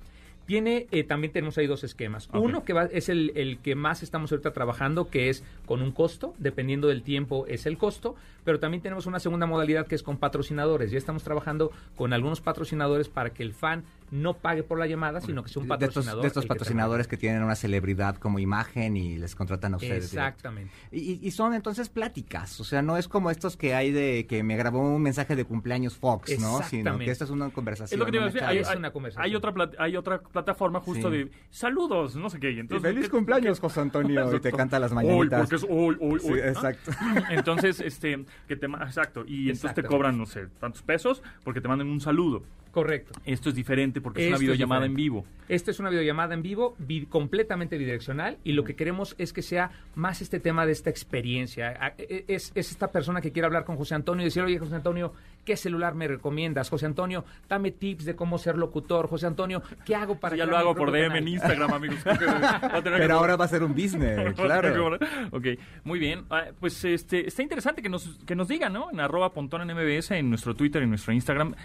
[0.50, 2.28] Tiene, eh, también tenemos ahí dos esquemas.
[2.34, 5.92] Uno que va, es el, el que más estamos ahorita trabajando, que es con un
[5.92, 10.02] costo, dependiendo del tiempo es el costo, pero también tenemos una segunda modalidad que es
[10.02, 10.90] con patrocinadores.
[10.90, 15.22] Ya estamos trabajando con algunos patrocinadores para que el fan no pague por la llamada,
[15.22, 16.22] sino que sea un de estos, patrocinador.
[16.22, 19.86] de estos que patrocinadores que tienen una celebridad como imagen y les contratan a te-
[19.86, 20.06] ustedes.
[20.06, 20.72] Exactamente.
[20.92, 24.44] Y, y son entonces pláticas, o sea, no es como estos que hay de que
[24.44, 26.62] me grabó un mensaje de cumpleaños Fox, ¿no?
[26.64, 27.96] Sino que esta es una conversación.
[27.96, 28.66] Es lo que te iba a una decir.
[28.68, 29.26] Hay, una conversación.
[29.26, 31.18] hay otra, hay otra plataforma justo Sí.
[31.18, 32.52] de saludos, no sé qué.
[32.52, 35.40] y Y entonces, feliz ¿qué- cumpleaños, qué- José Antonio, y te canta las Uy, mañanitas.
[35.42, 36.46] porque es uy, uy, Sí, uy, ¿no?
[36.48, 36.92] exacto.
[37.30, 41.68] Entonces, este, que te, exacto, y entonces te cobran, no sé, tantos pesos porque te
[41.68, 42.44] mandan un saludo.
[42.84, 43.20] Correcto.
[43.26, 45.26] Esto es diferente porque es una Esto es videollamada en vivo.
[45.48, 49.42] Esta es una videollamada en vivo, bi- completamente bidireccional, y lo que queremos es que
[49.42, 51.70] sea más este tema de esta experiencia.
[51.80, 54.58] A- e- Es, es esta persona que quiere hablar con José Antonio y decir, oye,
[54.60, 55.14] José Antonio,
[55.50, 56.70] ¿qué celular me recomiendas?
[56.70, 59.08] José Antonio, dame tips de cómo ser locutor.
[59.08, 61.74] José Antonio, ¿qué hago para ya crear lo mi hago por DM en canal?" Instagram,
[61.74, 61.98] amigos.
[62.84, 65.00] Que Pero ahora va a ser un business, claro.
[65.32, 65.48] Ok,
[65.86, 66.26] muy bien.
[66.30, 68.92] Ah, Pues este, está interesante que nos, que nos digan, ¿no?
[68.92, 71.56] En arroba pontón en MBS, en nuestro Twitter, en nuestro Instagram,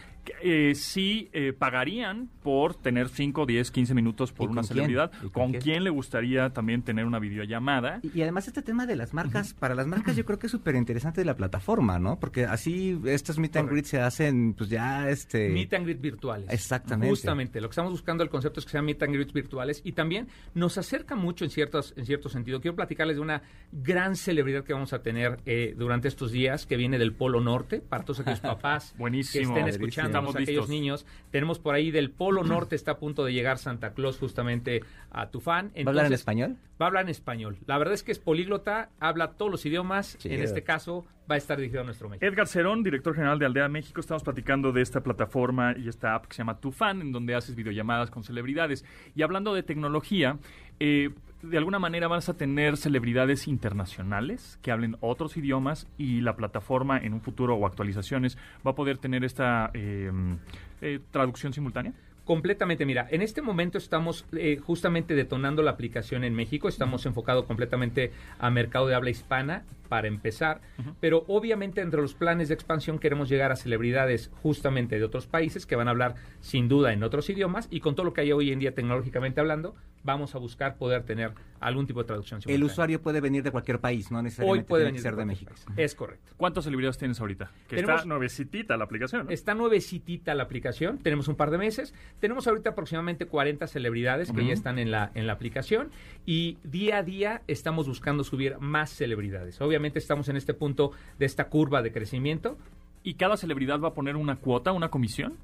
[0.43, 5.13] eh, si eh, pagarían por tener 5, 10, 15 minutos por ¿Y una celebridad.
[5.19, 5.63] ¿Y con ¿Con quién?
[5.63, 8.01] quién le gustaría también tener una videollamada?
[8.03, 10.53] Y, y además este tema de las marcas, para las marcas yo creo que es
[10.53, 12.19] súper interesante de la plataforma, ¿no?
[12.19, 13.74] Porque así estos meet and Correcto.
[13.75, 15.51] Greet se hacen, pues ya, este...
[15.51, 16.51] Meet and greet virtuales.
[16.51, 17.11] Exactamente.
[17.11, 17.61] Justamente.
[17.61, 20.29] Lo que estamos buscando, el concepto es que sean meet and greets virtuales y también
[20.55, 22.61] nos acerca mucho en, ciertos, en cierto sentido.
[22.61, 26.77] Quiero platicarles de una gran celebridad que vamos a tener eh, durante estos días que
[26.77, 29.55] viene del Polo Norte para todos aquellos papás Buenísimo.
[29.55, 31.07] que estén escuchando Estamos aquellos niños.
[31.31, 35.31] Tenemos por ahí del Polo Norte, está a punto de llegar Santa Claus justamente a
[35.31, 35.73] tu fan.
[35.77, 36.57] ¿Va a hablar en español?
[36.81, 37.59] Va a hablar en español.
[37.67, 40.19] La verdad es que es políglota, habla todos los idiomas.
[40.19, 40.35] Chido.
[40.35, 42.27] En este caso, va a estar dirigido a nuestro México.
[42.27, 46.27] Edgar Cerón, director general de Aldea México, estamos platicando de esta plataforma y esta app
[46.27, 48.85] que se llama Tu Fan, en donde haces videollamadas con celebridades.
[49.15, 50.39] Y hablando de tecnología,
[50.81, 51.11] eh,
[51.43, 56.99] de alguna manera vas a tener celebridades internacionales que hablen otros idiomas y la plataforma
[56.99, 60.11] en un futuro o actualizaciones va a poder tener esta eh,
[60.81, 61.93] eh, traducción simultánea.
[62.25, 67.45] Completamente, mira, en este momento estamos eh, justamente detonando la aplicación en México, estamos enfocados
[67.45, 70.63] completamente a mercado de habla hispana para empezar,
[71.01, 75.67] pero obviamente entre los planes de expansión queremos llegar a celebridades justamente de otros países
[75.67, 78.33] que van a hablar sin duda en otros idiomas y con todo lo que hay
[78.33, 79.75] hoy en día tecnológicamente hablando,
[80.05, 82.41] vamos a buscar poder tener algún tipo de traducción.
[82.47, 85.17] El usuario puede venir de cualquier país, no hoy necesariamente puede tiene venir que ser
[85.17, 85.53] de México.
[85.67, 85.79] país.
[85.79, 86.33] Es correcto.
[86.37, 87.51] ¿Cuántas celebridades tienes ahorita?
[87.69, 89.25] Que Tenemos- está nuevecitita la aplicación.
[89.27, 89.31] ¿no?
[89.31, 94.47] Está nuevecitita la aplicación, tenemos un par de meses, tenemos ahorita aproximadamente 40 celebridades que
[94.47, 95.91] ya están en la, en la aplicación
[96.27, 99.61] y día a día estamos buscando subir más celebridades.
[99.61, 102.59] Obviamente estamos en este punto de esta curva de crecimiento.
[103.03, 105.35] ¿Y cada celebridad va a poner una cuota, una comisión?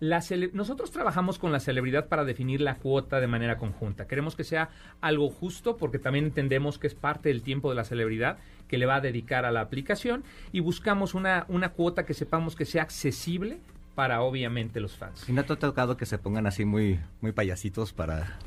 [0.00, 4.06] La cele- Nosotros trabajamos con la celebridad para definir la cuota de manera conjunta.
[4.06, 4.70] Queremos que sea
[5.02, 8.86] algo justo porque también entendemos que es parte del tiempo de la celebridad que le
[8.86, 12.82] va a dedicar a la aplicación y buscamos una, una cuota que sepamos que sea
[12.82, 13.58] accesible
[13.94, 15.28] para obviamente los fans.
[15.28, 18.38] ¿Y no te ha tocado que se pongan así muy, muy payasitos para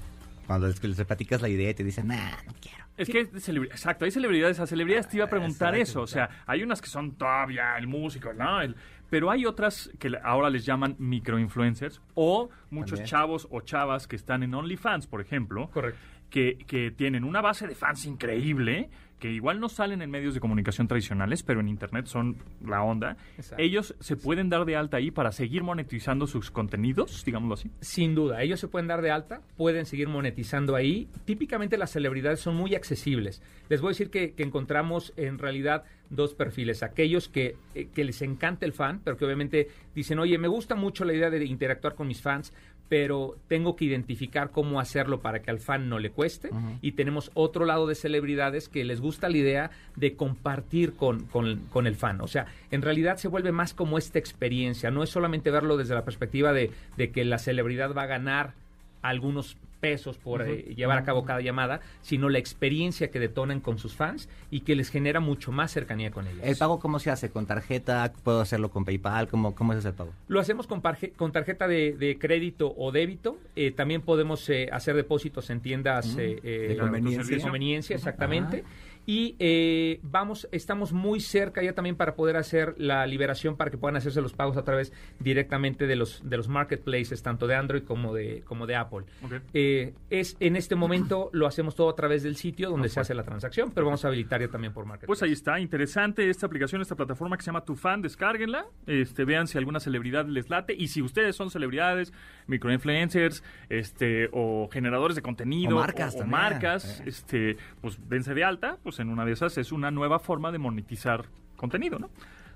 [0.47, 2.83] cuando les, les platicas la idea y te dicen, nah, no quiero?
[2.97, 6.01] Es que, es celebri- exacto, hay celebridades, a celebridades te iba a preguntar Exacto, eso,
[6.01, 8.61] o sea, hay unas que son todavía el músico, ¿no?
[8.61, 8.75] El-
[9.13, 13.05] pero hay otras que ahora les llaman microinfluencers o muchos También.
[13.05, 15.99] chavos o chavas que están en OnlyFans, por ejemplo, Correcto.
[16.31, 20.39] que, que tienen una base de fans increíble, que igual no salen en medios de
[20.39, 23.17] comunicación tradicionales, pero en Internet son la onda.
[23.37, 23.63] Exacto.
[23.63, 27.69] Ellos se pueden dar de alta ahí para seguir monetizando sus contenidos, digámoslo así.
[27.81, 31.07] Sin duda, ellos se pueden dar de alta, pueden seguir monetizando ahí.
[31.25, 33.43] Típicamente las celebridades son muy accesibles.
[33.69, 35.83] Les voy a decir que, que encontramos en realidad
[36.15, 36.83] dos perfiles.
[36.83, 40.75] Aquellos que, eh, que les encanta el fan, pero que obviamente dicen, oye, me gusta
[40.75, 42.53] mucho la idea de interactuar con mis fans,
[42.89, 46.49] pero tengo que identificar cómo hacerlo para que al fan no le cueste.
[46.81, 51.61] Y tenemos otro lado de celebridades que les gusta la idea de compartir con, con-
[51.71, 52.21] con el fan.
[52.21, 54.91] O sea, en realidad se vuelve más como esta experiencia.
[54.91, 58.53] No es solamente verlo desde la perspectiva de, de que la celebridad va a ganar
[59.01, 63.77] algunos pesos por eh, llevar a cabo cada llamada, sino la experiencia que detonan con
[63.77, 66.39] sus fans y que les genera mucho más cercanía con ellos.
[66.41, 67.29] ¿El pago cómo se hace?
[67.29, 68.13] ¿Con tarjeta?
[68.23, 69.27] ¿Puedo hacerlo con PayPal?
[69.27, 70.13] ¿Cómo, cómo es ese pago?
[70.29, 73.37] Lo hacemos con, parje- con tarjeta de, de crédito o débito.
[73.57, 77.35] Eh, también podemos eh, hacer depósitos en tiendas de conveniencia.
[77.35, 78.63] de conveniencia, exactamente.
[79.05, 83.77] Y eh, vamos, estamos muy cerca ya también para poder hacer la liberación para que
[83.77, 87.83] puedan hacerse los pagos a través directamente de los de los marketplaces, tanto de Android
[87.83, 89.05] como de como de Apple.
[89.23, 89.33] Ok.
[89.53, 93.13] Eh, es en este momento lo hacemos todo a través del sitio donde se hace
[93.13, 95.07] la transacción, pero vamos a habilitar ya también por marketplace.
[95.07, 99.47] Pues ahí está, interesante esta aplicación, esta plataforma que se llama Tufan, descárguenla, este, vean
[99.47, 102.13] si alguna celebridad les late y si ustedes son celebridades,
[102.47, 107.03] microinfluencers, este, o generadores de contenido, O marcas o, también, marcas, eh.
[107.07, 110.57] este, pues dense de alta, pues en una de esas es una nueva forma de
[110.59, 111.25] monetizar
[111.55, 112.09] contenido, ¿no?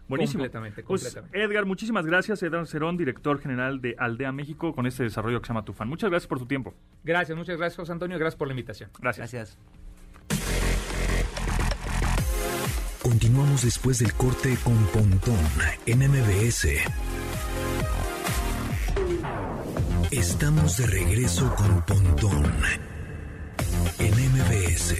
[0.08, 0.39] Buenísimo.
[0.43, 1.43] Completamente, Pues, completamente.
[1.43, 5.50] Edgar, muchísimas gracias, Edgar Cerón, director general de Aldea México, con este desarrollo que se
[5.50, 5.89] llama Tufan.
[5.89, 6.73] Muchas gracias por tu tiempo.
[7.04, 8.89] Gracias, muchas gracias José Antonio, gracias por la invitación.
[9.02, 9.32] Gracias.
[9.32, 9.58] Gracias.
[13.02, 15.38] Continuamos después del corte con Pontón
[15.86, 16.67] en MBS.
[20.18, 22.44] Estamos de regreso con Pontón
[24.00, 24.96] en MBS.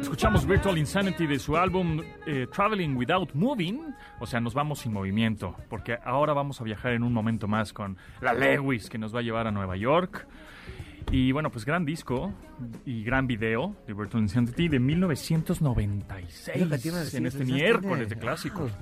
[0.00, 4.92] Escuchamos Virtual Insanity de su álbum eh, Traveling Without Moving, o sea, nos vamos sin
[4.92, 9.14] movimiento, porque ahora vamos a viajar en un momento más con la Lewis que nos
[9.14, 10.26] va a llevar a Nueva York.
[11.10, 12.32] Y bueno, pues gran disco
[12.86, 17.20] y gran video de Virtual Insanity de 1996 Es lo que te iba a decir,
[17.20, 18.72] en este miércoles tiene- de clásicos.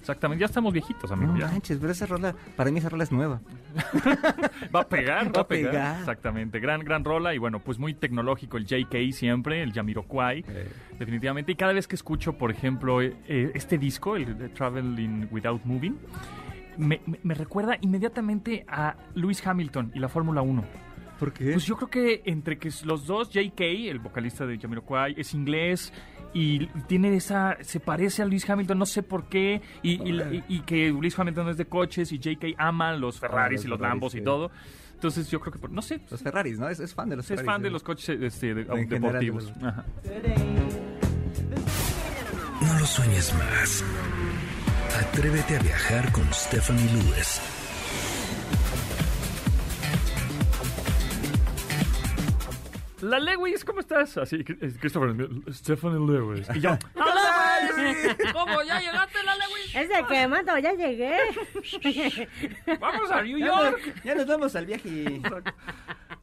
[0.00, 1.32] Exactamente, ya estamos viejitos, amigo.
[1.32, 1.46] No ya.
[1.46, 3.40] manches, pero esa rola, para mí esa rola es nueva.
[4.74, 5.70] Va a pegar, va a pegar.
[5.72, 5.98] pegar.
[6.00, 10.68] Exactamente, gran, gran rola y bueno, pues muy tecnológico el JK siempre, el Jamiroquai, Eh.
[10.98, 11.52] definitivamente.
[11.52, 15.64] Y cada vez que escucho, por ejemplo, eh, eh, este disco, el de Traveling Without
[15.64, 15.96] Moving,
[16.78, 20.64] me, me- me recuerda inmediatamente a Lewis Hamilton y la Fórmula 1.
[21.18, 21.52] ¿Por qué?
[21.52, 25.92] Pues yo creo que entre que los dos, JK, el vocalista de Jamiroquai, es inglés
[26.34, 30.44] y tiene esa, se parece a Lewis Hamilton, no sé por qué, y, y- y-
[30.48, 33.78] y que Lewis Hamilton es de coches y JK ama los Ferraris los y los
[33.78, 34.50] Ferraris, Lambos y todo.
[34.94, 36.68] Entonces yo creo que, por- no sé, Los Ferraris, ¿no?
[36.68, 37.46] Es, es fan de los es Ferraris.
[37.52, 39.52] fan de los coches este, de- deportivos.
[39.62, 39.84] Ajá.
[42.60, 43.84] No lo sueñes más.
[45.00, 47.40] Atrévete a viajar con Stephanie Lewis.
[53.02, 54.16] La Lewis, ¿cómo estás?
[54.16, 55.14] Así, Christopher,
[55.52, 56.46] Stephanie Lewis.
[56.54, 56.78] Y yo,
[58.32, 58.62] ¿cómo?
[58.62, 59.74] ¿Ya llegaste, la Lewis?
[59.74, 61.16] Es de que, mato, ya llegué.
[62.80, 63.94] Vamos a New York.
[64.04, 65.20] ya nos vamos al viaje.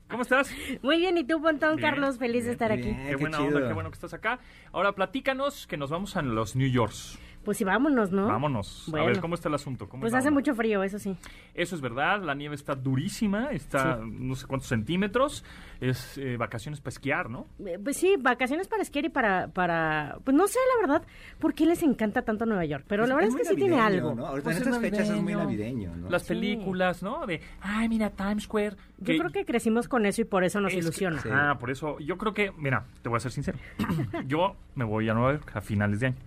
[0.10, 0.52] ¿Cómo estás?
[0.82, 2.18] Muy bien, ¿y tú, Pontón, Bien, Carlos?
[2.18, 2.84] Feliz de estar aquí.
[2.84, 2.98] bien.
[2.98, 3.58] Qué qué buena chido.
[3.58, 4.40] onda, qué bueno que estás acá.
[4.72, 7.20] Ahora platícanos que nos vamos a los New Yorks.
[7.44, 8.28] Pues sí, vámonos, ¿no?
[8.28, 8.92] Vámonos.
[8.94, 9.88] A ver, ¿cómo está el asunto?
[9.88, 10.40] ¿Cómo Pues hace onda?
[10.40, 11.16] mucho frío, eso sí.
[11.56, 15.44] Eso es verdad, la nieve está durísima, está no sé cuántos centímetros.
[15.80, 17.48] Es eh, vacaciones para esquiar, ¿no?
[17.66, 20.18] Eh, Pues sí, vacaciones para esquiar y para, para...
[20.26, 21.08] Pues no sé, la verdad,
[21.40, 22.84] por qué les encanta tanto Nueva York.
[22.88, 24.14] Pero la verdad es, que sí tiene algo.
[24.14, 24.28] ¿no?
[24.28, 25.94] Ahorita Pues en es estas fechas es muy navideño.
[26.10, 26.28] Las Sí.
[26.34, 27.26] películas, ¿no?
[27.26, 28.76] De, ay, mira, Times Square.
[28.98, 31.20] Yo creo que crecimos con eso y por eso nos Es que- ilusiona.
[31.22, 31.30] Sí.
[31.32, 33.58] Ah, por eso, yo creo que, mira, te voy a ser sincero.
[34.28, 36.18] yo me voy a Nueva York a finales de año.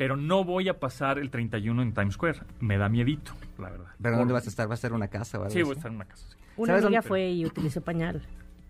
[0.00, 2.38] Pero no voy a pasar el 31 en Times Square.
[2.60, 3.88] Me da miedito, la verdad.
[4.00, 4.66] ¿Pero dónde vas a estar?
[4.66, 6.24] ¿Vas a estar en una casa algo Sí, voy a estar en una casa.
[6.26, 6.36] sí.
[6.56, 8.22] Una ¿Sabes amiga dónde- fue y utilizó pañal.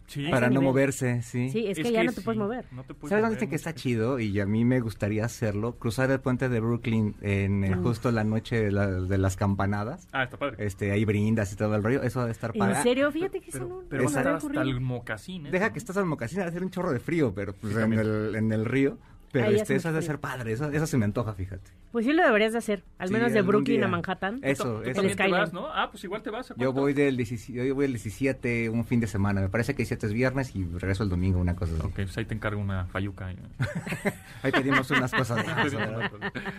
[0.08, 0.26] Sí.
[0.28, 0.64] Para no nivel.
[0.64, 1.50] moverse, sí.
[1.50, 2.64] Sí, es, que ya no te sí, puedes mover.
[2.72, 4.18] no te puedes ¿Sabes dónde dicen que no está chido?
[4.18, 5.76] Y a mí me gustaría hacerlo.
[5.78, 10.08] Cruzar el puente de Brooklyn en eh, justo la noche de, la- de las campanadas.
[10.10, 10.56] Ah, está padre.
[10.66, 12.02] Este, ahí brindas y todo el rollo.
[12.02, 12.82] Eso debe estar ¿En padre.
[12.82, 13.12] serio?
[13.12, 14.62] Fíjate que pero, eso no, pero no vas me a estar había hasta ocurrido.
[14.76, 15.46] el mocasín.
[15.46, 15.50] ¿eh?
[15.52, 17.92] Deja que estás en mocasín, va a ser un chorro de frío, pero pues, en,
[17.92, 18.98] el, en el río.
[19.32, 20.02] Pero Ahí este, frío.
[20.02, 20.52] ser padre.
[20.52, 21.70] Eso, eso se me antoja, fíjate.
[21.92, 22.82] Pues sí lo deberías de hacer.
[22.98, 23.86] Al Sí, menos de Brooklyn día.
[23.86, 24.40] a Manhattan.
[24.42, 25.02] Eso, ¿Tú eso.
[25.16, 25.66] te vas, no?
[25.72, 26.50] Ah, pues igual te vas.
[26.50, 29.40] ¿a Yo voy del 17, yo voy el 17 un fin de semana.
[29.40, 31.82] Me parece que el 17 es viernes y regreso el domingo, una cosa así.
[31.86, 33.28] Ok, pues ahí te encargo una fayuca.
[34.42, 35.44] Ahí pedimos unas cosas.
[35.46, 36.10] más, ¿verdad?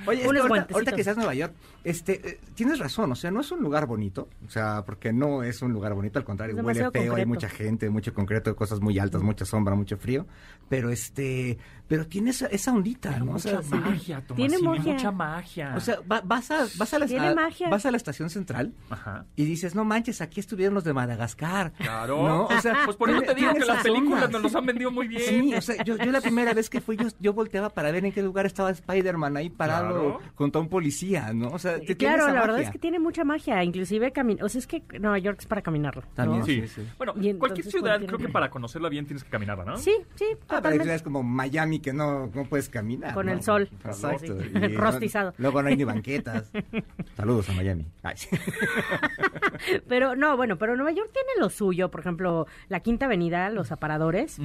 [0.06, 1.54] Oye, es que Unos ahorita, ahorita que estás en Nueva York,
[1.84, 5.44] este, eh, tienes razón, o sea, no es un lugar bonito, o sea, porque no
[5.44, 8.80] es un lugar bonito, al contrario, Es huele feo, hay mucha gente, mucho concreto, cosas
[8.82, 10.28] muy altas, mucha sombra, mucho frío,
[10.70, 11.58] pero este,
[11.92, 13.34] pero tiene esa, esa ondita, ¿no?
[13.34, 14.94] O sea, mucha magia, Tiene Tomasini, magia.
[14.94, 15.74] mucha magia.
[15.76, 19.26] o sea, va- vas, a, vas, a la, a- vas a la estación central Ajá.
[19.36, 21.74] y dices, no manches, aquí estuvieron los de Madagascar.
[21.74, 22.26] Claro.
[22.26, 22.46] ¿No?
[22.46, 25.10] O sea, pues por eso te digo que las películas nos los han vendido muy
[25.10, 25.22] bien.
[25.22, 28.06] Sí, o sea, yo, yo la primera vez que fui, yo, yo volteaba para ver
[28.06, 30.20] en qué lugar estaba Spider-Man ahí parado Claro.
[30.36, 31.50] junto a un policía, ¿no?
[31.50, 34.46] O sea, tiene Claro, esa la verdad es que tiene mucha magia, inclusive caminar.
[34.46, 36.04] O sea, es que Nueva York es para caminarlo.
[36.04, 36.08] ¿no?
[36.16, 36.62] También, Sí.
[36.62, 36.88] sí, sí.
[36.98, 39.76] Bueno, Y entonces, cualquier ciudad, creo que para conocerla bien tienes que caminarla, ¿no?
[39.78, 40.84] Sí, sí, Ah, pero hay totalmente.
[40.86, 43.14] ciudades como Miami que no, no puedes caminar.
[43.14, 43.32] Con ¿no?
[43.34, 43.70] el sol.
[43.86, 44.40] Exacto.
[44.40, 44.50] Sí.
[44.54, 45.34] Y no- Rostizado.
[45.38, 46.52] luego no hay ni banquetas.
[47.18, 47.86] Saludos a Miami.
[48.04, 48.16] Ay.
[49.88, 51.92] Pero no, bueno, pero Nueva York tiene lo suyo.
[51.92, 54.38] Por ejemplo, la Quinta Avenida, los aparadores.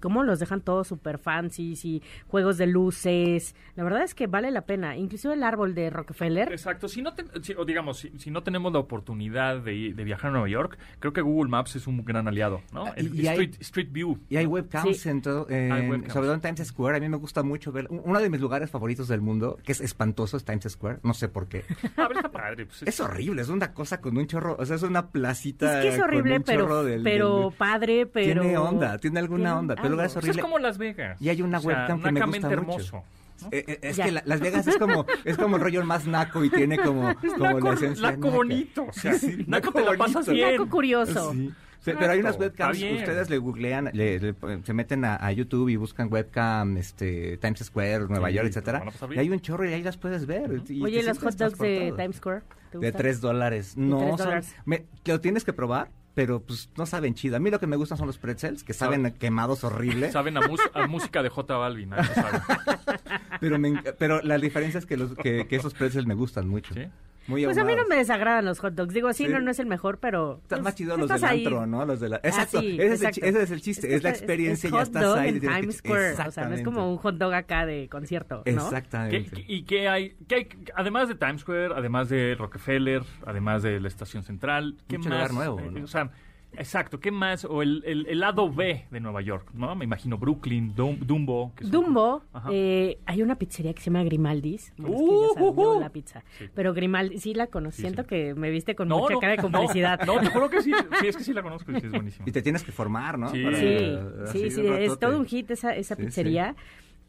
[0.00, 3.54] Cómo los dejan todos súper fancy y juegos de luces.
[3.74, 4.96] La verdad es que vale la pena.
[4.96, 6.52] Incluso el árbol de Rockefeller.
[6.52, 6.88] Exacto.
[6.88, 10.28] Si no, si- o digamos, si, si no tenemos la oportunidad de, ir- de viajar
[10.28, 12.86] a Nueva York, creo que Google Maps es un gran aliado, ¿no?
[12.86, 14.18] Ah, El y Street, Street View.
[14.28, 15.08] Y hay webcams Sí.
[15.08, 16.12] en todo, en- Hay webcams.
[16.12, 16.96] sobre todo en Times Square.
[16.96, 17.86] A mí me gusta mucho ver.
[17.90, 20.98] Uno de mis lugares favoritos del mundo, que es espantoso, es Times Square.
[21.04, 21.64] No sé por qué.
[21.96, 22.66] Ah, pero está padre.
[22.66, 24.56] pues, Es horrible, es una cosa con un chorro.
[24.58, 25.78] O sea, es una placita.
[25.78, 28.42] Es que es con horrible, un pero, del- pero del- padre, pero...
[28.42, 29.74] Tiene onda, tiene alguna tiene onda.
[29.76, 30.42] Pero el lugar es pues es horrible.
[30.42, 31.20] como Las Vegas.
[31.22, 33.02] Y hay una O sea, webcam que me gusta mucho.
[33.50, 34.04] Eh, eh, es Ya.
[34.04, 37.12] que la- Las Vegas es como, es como el rollo más naco y tiene como,
[37.38, 38.10] como la Naco- esencia.
[38.12, 38.36] naco naca.
[38.36, 40.32] bonito, o sea, Sí, naco te la pasas bonito.
[40.32, 40.52] bien.
[40.52, 41.32] Naco curioso.
[41.32, 41.52] Sí.
[41.84, 45.68] Sí, pero hay unas webcams, ustedes le googlean, le- le- se meten a, a YouTube
[45.68, 48.84] y buscan webcam, este, Times Square, Nueva Sí, York, te etcétera.
[49.14, 50.62] Y hay un chorro y ahí las puedes ver.
[50.68, 51.92] y Oye, ¿los hot dogs de.
[51.96, 52.42] Times Square?
[52.70, 53.76] ¿te De tres dólares.
[53.76, 57.36] No, son- me- lo tienes que probar, pero pues no saben chido.
[57.36, 60.10] A mí lo que me gustan son los pretzels, que saben Sabe- quemados horrible.
[60.12, 61.90] Saben a, música de J Balvin.
[63.40, 66.74] pero, me pero la diferencia es que, los, que, que esos pretzels me gustan mucho.
[66.74, 66.82] ¿Sí?
[67.28, 68.92] Muy Pues a mí no me desagradan los hot dogs.
[68.92, 69.32] Digo, sí, Sí.
[69.32, 70.40] no, no es el mejor, pero...
[70.42, 71.44] Están pues, más chidos los del ahí.
[71.44, 71.84] antro, ¿no?
[71.86, 72.16] Los de la...
[72.16, 73.26] Exacto, Ah, sí, ese, es el, exacto.
[73.26, 75.28] ese es el chiste, es, la experiencia, es ya hot estás dog ahí.
[75.28, 76.12] en Times Square.
[76.26, 78.50] O sea, no es como un hot dog acá de concierto, ¿no?
[78.50, 79.30] Exactamente.
[79.30, 80.48] ¿Qué- ¿Y qué hay, qué hay?
[80.74, 85.18] Además de Times Square, además de Rockefeller, además de la Estación Central, ¿qué Mucho más?
[85.18, 85.84] lugar nuevo, Eh, ¿no?
[85.84, 86.10] O sea,
[86.56, 87.44] exacto, ¿qué más?
[87.44, 89.74] O el, el, el lado B de Nueva York, ¿no?
[89.74, 91.52] Me imagino Brooklyn, Dum- Dumbo.
[91.56, 92.48] que Dumbo, Ajá.
[92.52, 94.68] eh, hay una pizzería que se llama Grimaldis.
[94.68, 96.22] Es que Uh, ya saben, uh, la pizza.
[96.38, 96.44] Sí.
[96.54, 97.76] Pero Grimaldi, sí la conozco.
[97.76, 98.08] Sí, Siento sí.
[98.08, 100.00] que me viste con No, mucha no, cara de no, complicidad.
[100.06, 100.72] No, te juro que sí.
[101.00, 102.24] Sí, es que sí la conozco y sí es buenísima.
[102.28, 103.28] Y te tienes que formar, ¿no?
[103.30, 103.42] Sí.
[103.44, 106.54] Para- Sí, sí, es todo un hit esa, esa Sí, pizzería.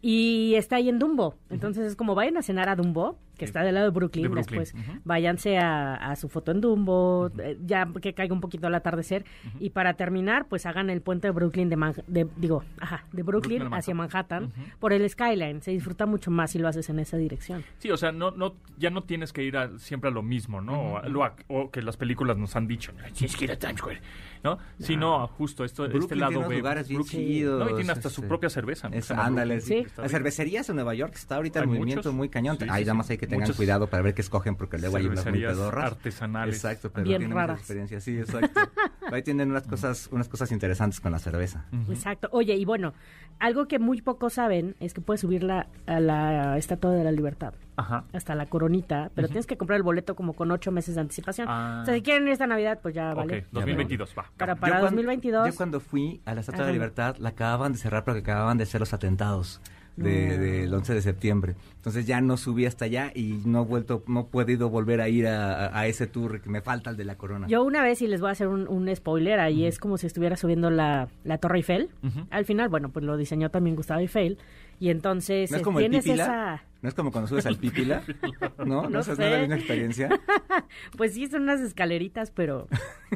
[0.02, 1.36] Y está ahí en Dumbo.
[1.50, 4.30] Entonces es como vayan a cenar a Dumbo, que está del lado de Brooklyn, De
[4.30, 4.84] Brooklyn, después.
[4.88, 5.00] ujú.
[5.06, 9.26] Váyanse a, a su foto en Dumbo, eh, ya que caiga un poquito el atardecer.
[9.60, 11.76] Y para terminar, pues hagan el puente de Brooklyn, de,
[12.08, 15.62] de digo, ajá, de Brooklyn, hacia Manhattan, por el Skyline.
[15.62, 17.64] Se disfruta mucho más si lo haces en esa dirección.
[17.80, 20.62] Sí, o sea, no, no, ya no tienes que ir a- siempre a lo mismo,
[20.62, 20.80] ¿no?
[20.94, 23.52] O a- lo a- o que las películas nos han dicho, "Ay, tienes que ir
[23.52, 24.02] a Times Square,
[24.44, 24.58] ¿no?
[24.80, 27.72] Sino justo esto, este Brooklyn lado tiene unos lugares bien Brooklyn, chidos, ¿no?
[27.72, 28.90] Y tiene hasta su este, propia cerveza.
[28.90, 28.96] ¿no?
[28.96, 29.86] Es- ándale, sí.
[29.98, 32.14] Las cervecerías en Nueva York está ahorita el Hay movimiento muchos.
[32.14, 32.58] muy cañón.
[32.60, 33.14] Sí, Ahí sí, nada más sí.
[33.14, 35.92] hay que tengan Muchas cuidado para ver qué escogen porque luego hay unas muy pedorras.
[35.92, 36.56] artesanales.
[36.56, 37.60] Exacto, pero Bien tienen raras.
[37.60, 38.60] experiencias, sí, exacto.
[39.12, 41.66] Ahí tienen unas cosas, unas cosas interesantes con la cerveza.
[41.90, 42.30] Exacto.
[42.32, 42.94] Oye, y bueno,
[43.40, 47.54] algo que muy pocos saben es que puedes subirla a la Estatua de la Libertad.
[47.76, 48.04] Ajá.
[48.14, 51.48] hasta la coronita, pero tienes que comprar el boleto como con ocho meses de anticipación.
[51.50, 51.80] Ah.
[51.82, 53.40] O sea, si quieren ir esta Navidad, pues ya vale.
[53.40, 54.26] Ok, 2022, va.
[54.38, 55.48] Para, Yo para cuando- 2022.
[55.50, 58.60] Yo cuando fui a la Estatua de la Libertad, la acababan de cerrar porque acababan
[58.60, 59.60] de ser los atentados
[59.96, 61.56] de- del 11 de septiembre.
[61.76, 65.10] Entonces ya no subí hasta allá y no he vuelto, no he podido volver a
[65.10, 67.48] ir a, ese tour que me falta el de la corona.
[67.48, 70.08] Yo una vez, y les voy a hacer un, un spoiler, ahí es como si
[70.08, 71.90] estuviera subiendo la, la Torre Eiffel.
[72.30, 74.38] Al final, bueno, pues lo diseñó también Gustavo Eiffel.
[74.80, 76.24] Y entonces ¿No es eh, como el tienes Pípila?
[76.24, 76.64] esa...
[76.82, 78.02] ¿No es como cuando subes al Pípila?
[78.58, 78.84] ¿No?
[78.84, 79.16] ¿No, No es sé.
[79.16, 80.10] la misma experiencia?
[80.98, 82.68] Pues sí, son unas escaleritas, pero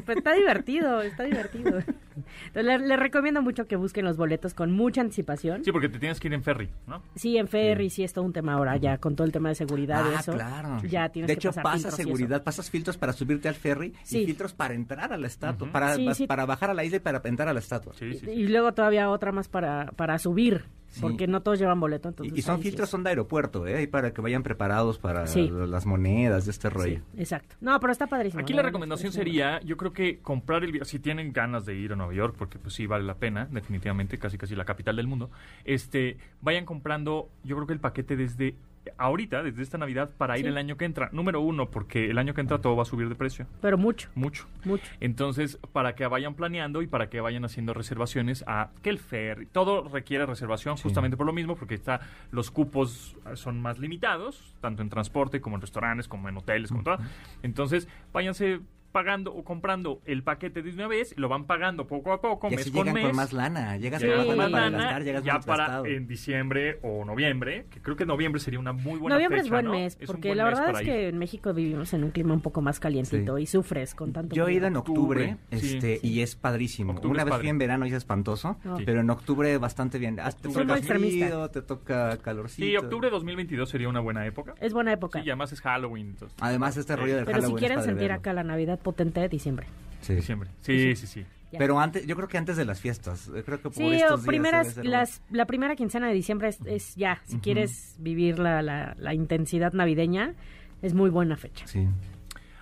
[0.04, 1.78] pues está divertido, está divertido.
[2.48, 5.64] Entonces, les, les recomiendo mucho que busquen los boletos con mucha anticipación.
[5.64, 7.02] Sí, porque te tienes que ir en ferry, ¿no?
[7.14, 9.54] Sí, en ferry sí es todo un tema ahora ya con todo el tema de
[9.54, 10.32] seguridad y ah, eso.
[10.32, 10.78] claro.
[10.88, 12.08] Ya tienes de que hecho, pasar pasas filtros y eso.
[12.16, 14.18] seguridad, pasas filtros para subirte al ferry Sí.
[14.22, 16.26] y filtros para entrar a la estatua, para, Sí, sí.
[16.26, 17.92] para bajar a la isla y para entrar a la estatua.
[17.94, 18.20] Sí, sí.
[18.24, 18.30] sí.
[18.30, 21.00] Y luego todavía otra más para, para subir, Sí.
[21.02, 22.08] porque no todos llevan boleto.
[22.08, 23.82] Entonces Y, y son sí filtros, son de aeropuerto, ¿eh?
[23.82, 25.50] Y para que vayan preparados para Sí.
[25.50, 27.00] las monedas de este Sí, rollo.
[27.16, 27.56] exacto.
[27.60, 28.40] No, pero está padrísimo.
[28.42, 28.58] Aquí ¿no?
[28.58, 32.14] la recomendación sería, yo creo que comprar el si tienen ganas de ir a Nueva
[32.14, 35.30] York, porque pues sí vale la pena, definitivamente, casi casi la capital del mundo,
[35.64, 38.54] este, vayan comprando, yo creo que el paquete desde
[38.96, 41.10] ahorita, desde esta Navidad, para ir el año que entra.
[41.12, 44.08] Número uno, porque el año que entra todo va a subir de precio, Pero mucho,
[44.14, 44.46] mucho.
[44.64, 44.84] mucho.
[45.00, 49.46] Entonces, para que vayan planeando y para que vayan haciendo reservaciones a que el ferry,
[49.46, 54.82] todo requiere reservación justamente por lo mismo, porque está los cupos son más limitados, tanto
[54.82, 56.98] en transporte como en restaurantes, como en hoteles, como todo.
[57.42, 58.60] Entonces, váyanse
[58.98, 62.50] pagando o comprando el paquete de una vez, lo van pagando poco a poco, Y
[62.52, 63.06] mes así con llegan mes.
[63.06, 63.76] con más lana.
[63.76, 65.86] Llegas Llegas con más lana para lana, gastar, llegas ya más para gastado.
[65.86, 69.64] en diciembre o noviembre, que creo que noviembre sería una muy buena Noviembre es buen
[69.66, 69.72] ¿no?
[69.72, 70.86] mes, porque buen la verdad es ir.
[70.86, 73.42] que en México vivimos en un clima un poco más calientito Sí.
[73.42, 76.06] y sufres con tanto Yo he ido en octubre, Octubre, sí, este, sí.
[76.08, 76.92] y es padrísimo.
[76.94, 77.42] Octubre Una es vez padre.
[77.42, 78.82] fui en verano y es espantoso, Sí.
[78.84, 80.18] pero en octubre bastante bien.
[80.20, 82.66] Ah, Te toca frío, te toca calorcito.
[82.66, 84.54] Sí, octubre de 2022 sería una buena época.
[84.60, 85.20] Es buena época.
[85.20, 86.08] Sí, y además es Halloween.
[86.08, 88.14] entonces- Además, este rollo del pero Halloween si quieren sentir verlo.
[88.16, 89.66] acá la Navidad potente, diciembre.
[90.00, 90.14] Sí.
[90.14, 90.48] Diciembre.
[90.60, 91.26] Sí, sí, sí.
[91.52, 91.58] Ya.
[91.58, 93.28] Pero antes, yo creo que antes de las fiestas.
[93.34, 96.58] eh, Creo que por Sí, estos días primeras, las, la primera quincena de diciembre es,
[96.66, 100.34] es ya, si quieres vivir la, la, la intensidad navideña,
[100.82, 101.66] es muy buena fecha.
[101.66, 101.86] Sí.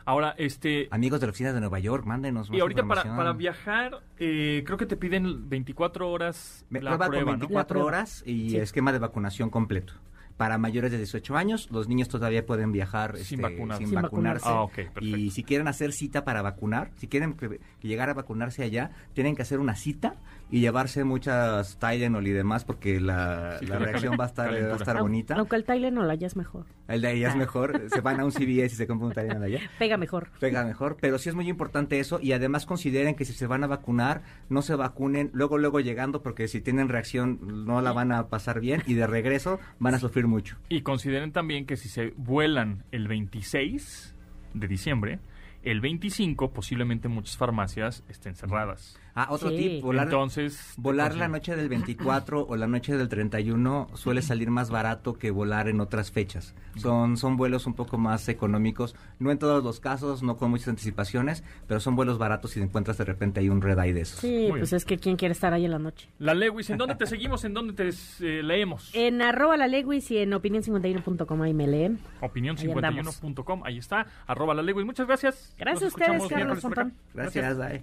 [0.05, 0.87] Ahora, este...
[0.93, 4.63] Amigos de la oficina de Nueva York, mándenos más Y ahorita para, para viajar, eh,
[4.65, 7.39] creo que te piden 24 horas Me- la prueba prueba, con ¿no?
[7.41, 7.87] 24 La prueba.
[7.89, 8.57] horas y Sí.
[8.59, 9.95] esquema de vacunación completo.
[10.37, 13.79] Para mayores de 18 años, los niños todavía pueden viajar Sin este, vacunarse.
[13.85, 14.49] sin Sin vacunarse.
[14.49, 14.91] vacunarse.
[14.95, 18.63] Ah, y si quieren hacer cita para vacunar, si quieren que, que llegar a vacunarse
[18.63, 20.17] allá, tienen que hacer una cita
[20.51, 24.75] y llevarse muchas Tylenol y demás porque la, Sí, la reacción va a estar, va
[24.75, 25.35] a estar bonita.
[25.35, 26.67] Aunque el Tylenol allá es mejor.
[26.87, 27.39] El de ella es Ah.
[27.39, 27.83] mejor.
[27.93, 29.61] Se van a un CVS y se compran un Tylenol allá.
[29.79, 30.29] Pega mejor.
[30.39, 33.65] Pega mejor, pero sí es muy importante eso y además consideren que si se van
[33.65, 38.13] a vacunar, no se vacunen luego, luego llegando porque si tienen reacción no la van
[38.13, 40.57] a pasar bien y de regreso van a sufrir mucho.
[40.69, 44.15] Y consideren también que si se vuelan el 26
[44.55, 45.19] de diciembre,
[45.63, 48.99] el 25 posiblemente muchas farmacias estén cerradas.
[49.19, 49.57] Ah, otro Sí.
[49.57, 54.51] tip, volar, Entonces, volar la noche del 24 o la noche del 31 suele salir
[54.51, 56.55] más barato que volar en otras fechas.
[56.77, 60.69] Son, son vuelos un poco más económicos, no en todos los casos, no con muchas
[60.69, 64.21] anticipaciones, pero son vuelos baratos si encuentras de repente ahí un red eye de esos.
[64.21, 64.77] Sí, Muy pues bien.
[64.77, 66.09] es que quién quiere estar ahí en la noche.
[66.19, 67.43] La Lewis, ¿en dónde te seguimos?
[67.47, 68.91] ¿En dónde te eh, leemos?
[68.95, 71.99] En arroba la Lewis y en opinión51.com ahí me leen.
[72.21, 74.07] Opinión51.com, ahí está.
[74.27, 74.85] Arroba la Lewis.
[74.85, 75.55] Muchas gracias.
[75.59, 76.61] Gracias Nos a ustedes, Carlos.
[76.61, 76.93] Pontón.
[77.15, 77.83] Gracias, Dai.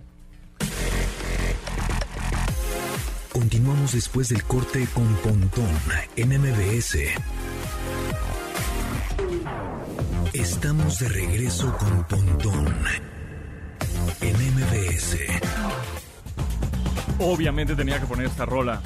[3.48, 5.68] Continuamos después del corte con Pontón
[6.16, 6.98] en MBS.
[10.32, 12.74] Estamos de regreso con Pontón
[14.22, 15.18] en MBS.
[17.20, 18.82] Obviamente tenía que poner esta rola.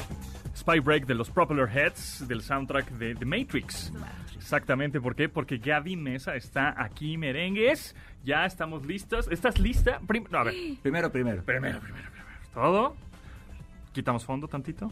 [0.57, 3.93] Spy Break de los Propeller Heads del soundtrack de The Matrix.
[4.35, 5.29] Exactamente, ¿por qué?
[5.29, 7.95] Porque Gaby Mesa está aquí, merengues.
[8.23, 9.27] Ya estamos listos.
[9.29, 9.99] ¿Estás lista?
[10.07, 11.43] Prim- no, a ver, Primero, primero.
[11.43, 12.25] primero, primero, primero.
[12.55, 12.95] Todo.
[13.97, 14.91] Quitamos fondo tantito.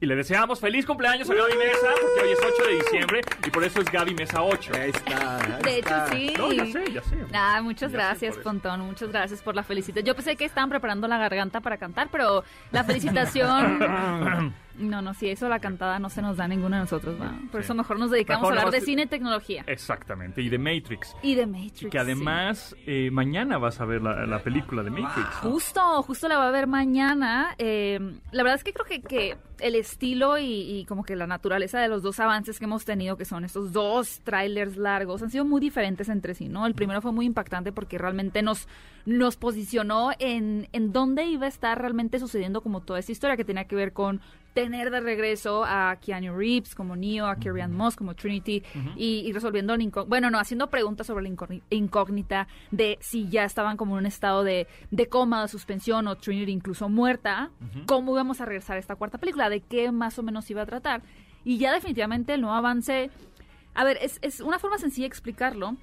[0.00, 3.50] Y le deseamos feliz cumpleaños a Gaby Mesa, porque hoy es 8 de diciembre y
[3.50, 4.72] por eso es Gaby Mesa 8.
[4.80, 5.38] Ahí está.
[5.56, 6.06] ahí De hecho, está.
[6.12, 6.34] sí.
[6.38, 7.16] No, ya sé, ya sé.
[7.32, 8.36] Ah, muchas Ya gracias.
[8.38, 8.80] Pontón.
[8.82, 10.06] Muchas gracias por la felicitación.
[10.06, 13.80] Yo pensé que estaban preparando la garganta para cantar, pero la felicitación.
[14.78, 17.32] No, no, si eso la cantada no se nos da a ninguno de nosotros, ¿va?
[17.52, 17.66] Por Sí.
[17.66, 19.64] eso mejor nos dedicamos Mejor a hablar de cine y tecnología.
[19.66, 21.14] Exactamente, y de Matrix.
[21.22, 21.86] Y de Matrix.
[21.90, 25.28] Que además eh, mañana vas a ver la, la película de Matrix.
[25.42, 25.48] sí.
[25.48, 27.54] Justo, justo la va a ver mañana.
[27.58, 27.98] Eh,
[28.32, 30.44] la verdad es que creo que, que el estilo y,
[30.80, 33.72] y como que la naturaleza de los dos avances que hemos tenido, que son estos
[33.72, 36.66] dos trailers largos, han sido muy diferentes entre sí, ¿no?
[36.66, 38.66] El primero fue muy impactante porque realmente nos,
[39.06, 43.44] nos posicionó en, en dónde iba a estar realmente sucediendo como toda esta historia que
[43.44, 44.20] tenía que ver con
[44.54, 48.62] tener de regreso a Keanu Reeves como Neo, a Carrie Ann Moss como Trinity
[48.96, 49.74] y, y resolviendo
[50.06, 54.06] bueno, no, haciendo preguntas sobre la incógni- incógnita de si ya estaban como en un
[54.06, 57.50] estado de, de coma, de suspensión o Trinity incluso muerta,
[57.86, 60.66] cómo íbamos a regresar a esta cuarta película, de qué más o menos iba a
[60.66, 61.02] tratar.
[61.44, 63.10] Y ya definitivamente el nuevo avance,
[63.74, 65.76] a ver, es, es una forma sencilla de explicarlo.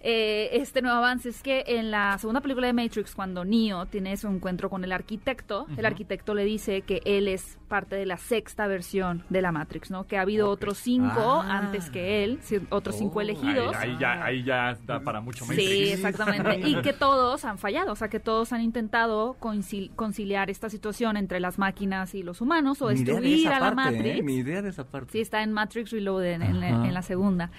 [0.00, 4.16] Eh, este nuevo avance es que en la segunda película de Matrix, cuando Neo tiene
[4.16, 8.16] su encuentro con el arquitecto, el arquitecto le dice que él es parte de la
[8.16, 10.06] sexta versión de la Matrix, ¿no?
[10.06, 11.58] Que ha habido otros cinco Ah.
[11.58, 12.38] antes que él,
[12.70, 13.22] otros cinco Oh.
[13.22, 13.74] elegidos.
[13.76, 15.68] Ahí, ahí ya, ahí ya da para mucho Matrix.
[15.68, 16.60] Sí, exactamente.
[16.68, 21.16] Y que todos han fallado, o sea, que todos han intentado concil- conciliar esta situación
[21.16, 24.18] entre las máquinas y los humanos o de destruir a la parte, Matrix.
[24.20, 24.22] ¿eh?
[24.22, 25.10] Ni idea de esa parte.
[25.12, 27.50] Sí, está en Matrix Reloaded en, en en la segunda.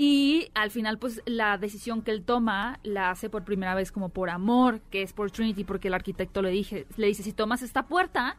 [0.00, 4.10] Y al final, pues la decisión que él toma la hace por primera vez como
[4.10, 7.62] por amor, que es por Trinity, porque el arquitecto le, dije, le dice, si tomas
[7.62, 8.36] esta puerta,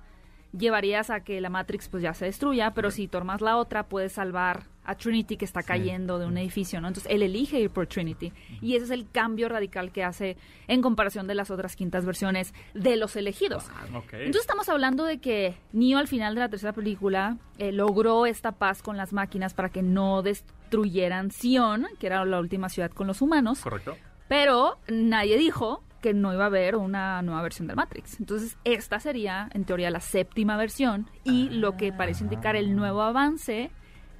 [0.57, 4.13] llevarías a que la Matrix pues ya se destruya, pero si tomas la otra, puedes
[4.13, 6.87] salvar a Trinity que está cayendo de un edificio, ¿no?
[6.87, 8.33] Entonces él elige ir por Trinity.
[8.61, 10.35] Y ese es el cambio radical que hace
[10.67, 13.65] en comparación de las otras quintas versiones de los elegidos.
[13.93, 14.13] Ok.
[14.13, 18.53] Entonces estamos hablando de que Neo al final de la tercera película eh, logró esta
[18.53, 23.05] paz con las máquinas para que no destruyeran Sion, que era la última ciudad con
[23.05, 23.95] los humanos, Correcto.
[24.27, 28.19] pero nadie dijo que no iba a haber una nueva versión del Matrix.
[28.19, 33.01] Entonces esta sería en teoría la séptima versión y lo que parece indicar el nuevo
[33.01, 33.69] avance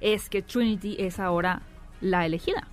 [0.00, 1.62] es que Trinity es ahora
[2.00, 2.66] la elegida.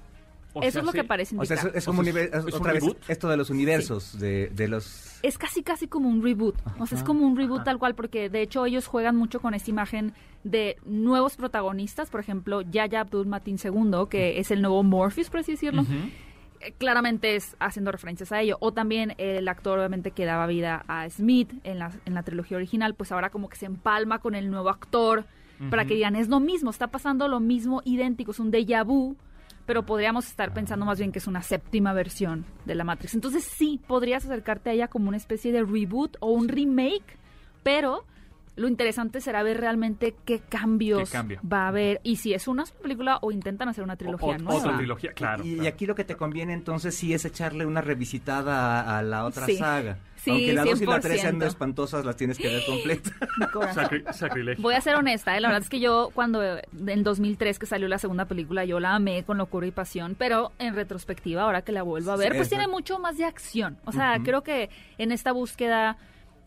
[0.53, 0.97] O Eso sea, es lo sí.
[0.97, 1.57] que parece O indicar.
[1.59, 2.97] sea, es, es O como sea, un es- es un vez reboot.
[3.09, 5.19] esto de los universos, de, de los...
[5.21, 6.55] es casi casi como un reboot.
[6.80, 9.53] O sea, es como un reboot tal cual, porque de hecho ellos juegan mucho con
[9.53, 10.13] esta imagen
[10.43, 12.09] de nuevos protagonistas.
[12.09, 15.84] Por ejemplo, Yaya Abdul Matin II, que es el nuevo Morpheus, por así decirlo.
[16.61, 18.57] Eh, Claramente es haciendo referencias a ello.
[18.59, 22.57] O también el actor, obviamente, que daba vida a Smith en la, en la trilogía
[22.57, 25.25] original, pues ahora como que se empalma con el nuevo actor
[25.70, 29.16] para que digan, es lo mismo, está pasando lo mismo idéntico, es un déjà vu
[29.66, 33.16] pero podríamos estar pensando más bien que es una séptima versión de la Matrix.
[33.16, 37.18] Entonces sí, podrías acercarte a ella como una especie de reboot o un remake,
[37.64, 38.05] pero
[38.55, 42.80] lo interesante será ver realmente qué cambios va a haber y si es una sola
[42.82, 44.58] película o intentan hacer una trilogía O- nueva.
[44.58, 45.43] Otra trilogía, claro.
[45.45, 49.26] Y, aquí lo que te conviene entonces sí es echarle una revisitada a, a la
[49.26, 49.58] otra Sí.
[49.58, 49.97] saga.
[50.28, 51.45] Sí, Aunque la 2 y la 3 sean 100%.
[51.47, 53.13] espantosas, las tienes que ver completas.
[53.75, 54.61] Sacri- sacrilegio.
[54.61, 55.41] Voy a ser honesta, ¿eh?
[55.41, 58.95] la verdad es que yo cuando en 2003 que salió la segunda película yo la
[58.95, 62.38] amé con locura y pasión, pero en retrospectiva ahora que la vuelvo a ver Sí,
[62.38, 63.78] pues es tiene mucho más de acción.
[63.86, 65.97] O sea, creo que en esta búsqueda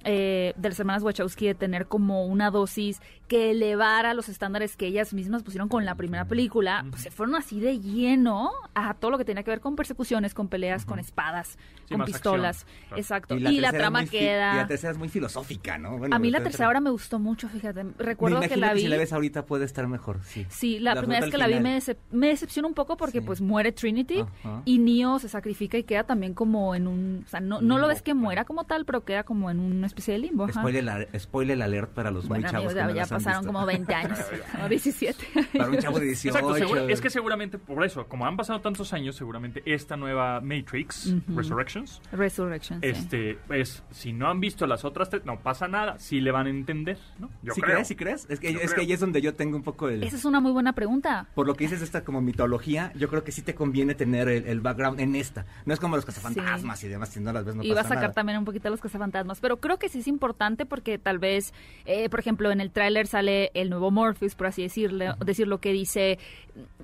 [0.05, 3.01] eh, de las hermanas Wachowski de tener como una dosis
[3.31, 7.37] que elevara los estándares que ellas mismas pusieron con la primera película, pues se fueron
[7.37, 10.99] así de lleno a todo lo que tenía que ver con persecuciones, con peleas, con
[10.99, 11.57] espadas,
[11.87, 12.63] Sí, con pistolas.
[12.63, 13.01] acción, claro.
[13.01, 13.35] Exacto.
[13.37, 14.55] Y la, trama queda...
[14.55, 15.97] Y la tercera es muy filosófica, ¿no?
[15.99, 17.85] Bueno, a mí la tercera ahora me gustó mucho, fíjate.
[17.99, 18.81] Recuerdo me que la vi...
[18.83, 20.45] si la ves ahorita puede estar mejor, sí.
[20.49, 23.21] Sí, la, La primera vez que la vi me, decep- me decepciona un poco porque
[23.21, 23.27] Sí.
[23.27, 24.25] pues muere Trinity
[24.65, 27.23] y Neo se sacrifica y queda también como en un...
[27.27, 29.87] O sea, no, no lo ves que muera como tal, pero queda como en una
[29.87, 30.49] especie de limbo.
[30.49, 33.41] Spoiler, la- spoiler alert para los Bueno, muy chavos amigos, que ya, no ya pasaron
[33.43, 33.53] visto.
[33.53, 34.19] como 20 años,
[34.65, 35.27] o 17.
[35.57, 36.39] Para un chavo de 18.
[36.39, 41.15] Exacto, es que seguramente por eso, como han pasado tantos años, seguramente esta nueva Matrix,
[41.29, 42.87] Resurrections, Resurrection, sí.
[42.89, 46.47] este, es, si no han visto las otras tres, no pasa nada, sí le van
[46.47, 47.31] a entender, ¿no?
[47.43, 47.75] Yo ¿Sí creo.
[47.75, 47.89] crees?
[47.89, 48.27] ¿Sí crees?
[48.29, 50.03] Es que, Yo es que ahí es donde yo tengo un poco el...
[50.03, 51.27] Esa es una muy buena pregunta.
[51.35, 54.47] Por lo que dices esta como mitología, yo creo que sí te conviene tener el,
[54.47, 55.47] el background en esta.
[55.65, 58.03] No es como los cazafantasmas y demás, si no las ves no a pasa sacar
[58.03, 58.13] nada.
[58.13, 61.53] también un poquito a los cazafantasmas, pero creo que sí es importante porque tal vez,
[61.85, 65.73] eh, por ejemplo, en el tráiler sale el nuevo Morpheus, por así decirle, decirlo, que
[65.73, 66.19] dice,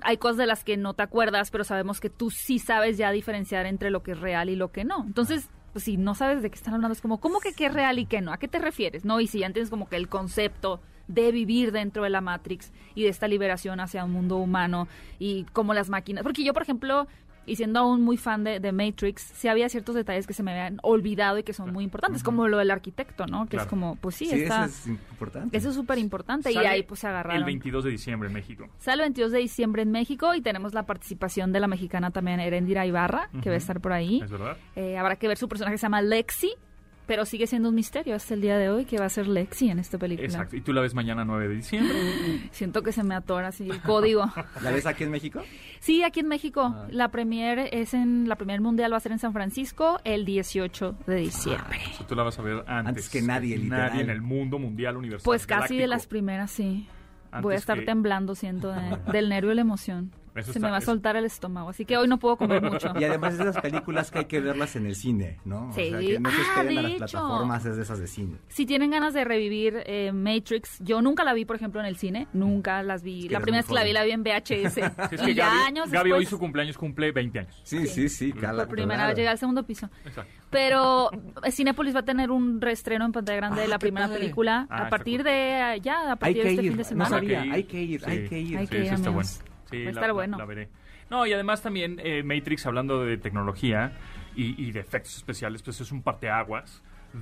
[0.01, 3.11] hay cosas de las que no te acuerdas, pero sabemos que tú sí sabes ya
[3.11, 5.03] diferenciar entre lo que es real y lo que no.
[5.03, 7.73] Entonces, pues si no sabes de qué están hablando, es como, ¿cómo que qué es
[7.73, 8.31] real y qué no?
[8.31, 9.05] ¿A qué te refieres?
[9.05, 9.19] ¿No?
[9.19, 13.03] Y si ya entiendes como que el concepto de vivir dentro de la Matrix y
[13.03, 14.87] de esta liberación hacia un mundo humano
[15.19, 16.23] y cómo las máquinas.
[16.23, 17.07] Porque yo, por ejemplo,
[17.47, 20.51] y siendo aún muy fan de, de Matrix, sí había ciertos detalles que se me
[20.51, 23.47] habían olvidado y que son muy importantes, como lo del arquitecto, ¿no?
[23.47, 25.57] Que es como, pues sí, Sí, está, eso es importante.
[25.57, 27.37] eso es súper importante y ahí pues se agarraron.
[27.39, 28.67] El 22 de diciembre en México.
[28.77, 32.39] Sale el 22 de diciembre en México y tenemos la participación de la mexicana también
[32.39, 34.21] Erendira Ibarra, que va a estar por ahí.
[34.21, 34.57] ¿Es verdad?
[34.75, 36.53] Eh, habrá que ver su personaje, se llama Lexi,
[37.07, 39.69] pero sigue siendo un misterio hasta el día de hoy que va a ser Lexi
[39.69, 40.27] en esta película.
[40.27, 40.55] Exacto.
[40.55, 41.95] Y tú la ves mañana 9 de diciembre.
[42.51, 44.25] Siento que se me atora así el código.
[44.61, 45.41] ¿La ves aquí en México?
[45.79, 46.61] Sí, aquí en México.
[46.75, 46.87] Ah.
[46.91, 50.97] La premier es en la premier mundial va a ser en San Francisco el 18
[51.07, 51.79] de diciembre.
[51.93, 52.87] O sea, tú la vas a ver antes.
[52.89, 53.89] Antes que nadie, literal.
[53.91, 55.23] Nadie en el mundo mundial universal.
[55.25, 56.87] Pues casi de las primeras, sí.
[57.31, 60.11] Antes Voy a estar que- temblando, siento, de- del nervio y la emoción.
[60.39, 62.61] Eso Se está- me va a soltar el estómago, así que hoy no puedo comer
[62.61, 62.91] mucho.
[62.99, 65.71] Y además es de esas películas que hay que verlas en el cine, ¿no?
[65.73, 65.81] Sí.
[65.81, 66.97] O sea, que no se Ah, esperen a de las hecho.
[67.17, 68.37] plataformas, es de esas de cine.
[68.47, 71.97] Si tienen ganas de revivir eh, Matrix, yo nunca la vi, por ejemplo, en el
[71.97, 72.27] cine.
[72.33, 73.27] Nunca las vi.
[73.27, 74.73] que la primera vez que la vi, la vi en VHS.
[75.09, 77.61] Sí, es que y ya Gaby, años Gaby hoy después, su cumpleaños cumple 20 años.
[77.63, 79.07] Sí, sí, sí, cala- por primera claro.
[79.09, 79.89] vez llegué al segundo piso.
[80.05, 80.31] Exacto.
[80.49, 81.09] Pero
[81.43, 84.07] eh, Cinépolis va a tener un reestreno en pantalla grande Ah, de la qué primera
[84.07, 84.19] padre.
[84.21, 87.09] película Ah, a partir de ya, a partir de este ir, fin de no semana.
[87.09, 87.67] sabía, Hay que hay ir.
[87.67, 88.09] que ir, Sí.
[88.11, 88.57] hay que ir.
[88.57, 89.29] Hay Sí, que ir, eso está bueno.
[89.69, 90.37] Sí, Va a estar la- bueno.
[90.37, 90.69] la veré.
[91.09, 93.93] No, y además también eh, Matrix, hablando de tecnología
[94.35, 96.81] y, y de efectos especiales, pues es un parteaguas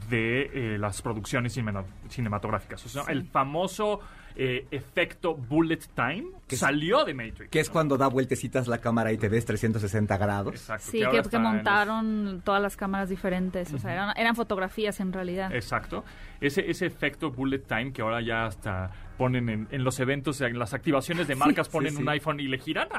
[0.09, 2.83] de eh, las producciones cinema- cinematográficas.
[2.85, 3.99] O sea, el famoso
[4.37, 7.49] eh, efecto bullet time Que es- salió de Matrix.
[7.51, 7.73] Que es ¿no?
[7.73, 10.53] cuando da vueltecitas la cámara y te ves 360 grados.
[10.55, 10.85] Exacto.
[10.91, 13.71] Sí, que, que los- montaron todas las cámaras diferentes.
[13.73, 15.53] O sea, eran, eran fotografías en realidad.
[15.55, 16.03] Exacto.
[16.41, 20.57] Ese, ese efecto bullet time que ahora ya hasta ponen en, en los eventos, en
[20.59, 22.01] las activaciones de marcas, ponen sí, sí.
[22.03, 22.87] un iPhone y le giran.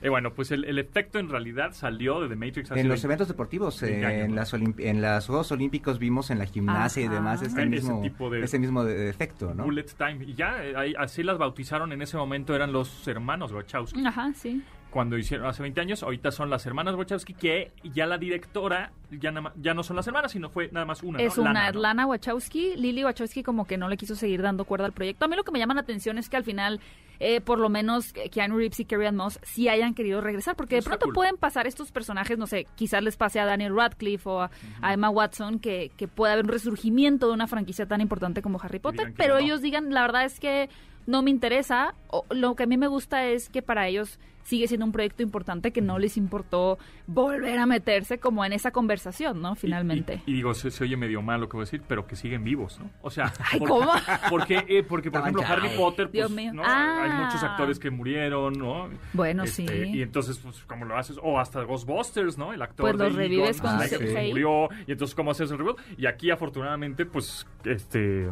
[0.00, 2.98] Eh, bueno, pues el, el efecto en realidad salió de The Matrix hace En los
[3.02, 4.36] 20 eventos deportivos, eh, años, en, ¿no?
[4.36, 8.30] las en los Juegos Olímpicos vimos en la gimnasia y demás este Ese mismo, tipo
[8.30, 9.64] de- ese mismo de- de efecto, ¿no?
[9.64, 10.24] Bullet Time.
[10.24, 14.06] Y ya, eh, ahí- así las bautizaron en ese momento, eran los hermanos Wachowski.
[14.06, 14.62] Ajá, sí.
[14.90, 19.30] Cuando hicieron hace 20 años, ahorita son las hermanas Wachowski, que ya la directora, ya,
[19.32, 21.20] ma- ya no son las hermanas, sino fue nada más una.
[21.20, 21.42] Es ¿no?
[21.42, 21.80] una Lana, ¿no?
[21.80, 22.74] Lana Wachowski.
[22.76, 25.26] Lily Wachowski como que no le quiso seguir dando cuerda al proyecto.
[25.26, 26.80] A mí lo que me llama la atención es que al final,
[27.20, 30.56] eh, por lo menos Keanu Reeves y Carrie Ann Moss sí hayan querido regresar.
[30.56, 31.14] Porque de pronto cool.
[31.14, 34.94] pueden pasar estos personajes, no sé, quizás les pase a Daniel Radcliffe o a, a
[34.94, 38.78] Emma Watson, que, que pueda haber un resurgimiento de una franquicia tan importante como Harry
[38.78, 39.12] Potter.
[39.16, 39.40] Pero no.
[39.40, 40.70] ellos digan, la verdad es que
[41.06, 41.94] no me interesa.
[42.08, 44.18] O, lo que a mí me gusta es que para ellos
[44.48, 48.70] sigue siendo un proyecto importante que no les importó volver a meterse como en esa
[48.70, 49.54] conversación, ¿no?
[49.54, 50.22] Finalmente.
[50.24, 52.16] Y, y digo, se, se oye medio mal lo que voy a decir, pero que
[52.16, 52.90] siguen vivos, ¿no?
[53.02, 53.92] O sea, Ay, por- ¿cómo?
[54.30, 55.68] Porque, eh, porque por ejemplo, Harry.
[55.76, 56.52] Potter, pues, Dios mío.
[56.54, 56.62] ¿no?
[56.64, 57.02] Ah.
[57.04, 58.88] hay muchos actores que murieron, ¿no?
[59.12, 59.90] Bueno, Este, sí.
[59.98, 61.18] Y entonces, pues, ¿cómo lo haces?
[61.22, 62.52] O hasta Ghostbusters, ¿no?
[62.54, 64.30] El actor Pues de los revives Egon, con ah, que Hay.
[64.30, 64.68] murió.
[64.86, 65.78] Y entonces, ¿cómo haces el reboot?
[65.98, 68.28] Y aquí, afortunadamente, pues, este...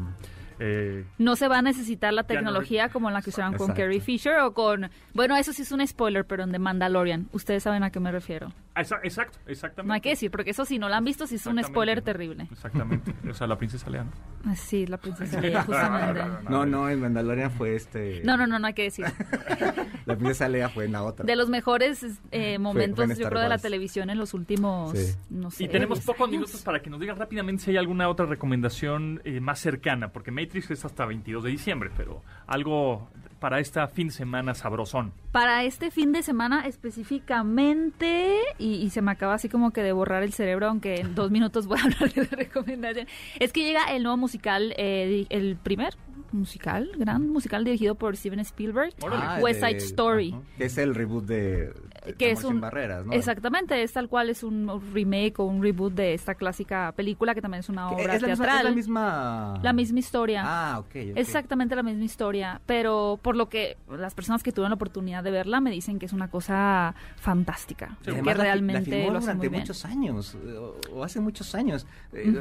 [0.58, 3.72] eh, No se va a necesitar la Ya no tecnología como la que usaron con.
[3.72, 4.90] Carrie Fisher o con...
[5.14, 7.28] Bueno, eso sí es un spoiler, pero en The Mandalorian.
[7.32, 8.52] Ustedes saben a qué me refiero.
[8.74, 9.88] esa- exacto, exactamente.
[9.88, 12.02] No hay que decir, porque eso si no lo han visto, sí es un spoiler
[12.02, 12.48] terrible.
[12.50, 13.12] Exactamente.
[13.28, 14.12] O sea, la princesa Leia, ¿no?
[14.44, 16.22] Ah, Sí, la princesa Leia, justamente.
[16.48, 18.22] No, no, en Mandalorian fue este...
[18.24, 19.04] No, no, no, no hay que decir.
[20.06, 21.24] La princesa Leia fue en la otra.
[21.26, 25.14] De los mejores eh, momentos, fue yo creo, de la televisión en los últimos, Sí.
[25.30, 25.64] no sé.
[25.64, 26.30] Y tenemos 10 pocos años.
[26.32, 30.30] minutos para que nos digan rápidamente si hay alguna otra recomendación eh, más cercana, porque
[30.46, 33.08] Matrix es hasta 22 de diciembre, pero algo
[33.40, 35.12] para esta fin de semana sabrosón.
[35.32, 39.92] Para este fin de semana específicamente, y, y se me acaba así como que de
[39.92, 43.06] borrar el cerebro, aunque en dos minutos voy a hablar de la recomendación,
[43.40, 45.94] es que llega el nuevo musical, eh, el primer
[46.32, 49.42] musical, gran musical dirigido por Steven Spielberg, Órale.
[49.42, 50.34] West Side de- Story.
[50.58, 51.72] que es el reboot de,
[52.06, 53.12] de que es sin un barreras, ¿no?
[53.12, 57.42] exactamente es tal cual es un remake o un reboot de esta clásica película que
[57.42, 59.60] también es una obra es la misma- es la misma...
[59.62, 60.86] La misma historia Ah, ok.
[60.86, 60.94] ok.
[61.16, 65.30] Exactamente la misma historia, pero por lo que las personas que tuvieron la oportunidad de
[65.30, 69.18] verla me dicen que es una cosa fantástica, que además la la realmente filmó lo
[69.18, 69.62] hace durante muy bien.
[69.62, 71.86] muchos años, o, o hace muchos años.
[72.12, 72.32] Eh,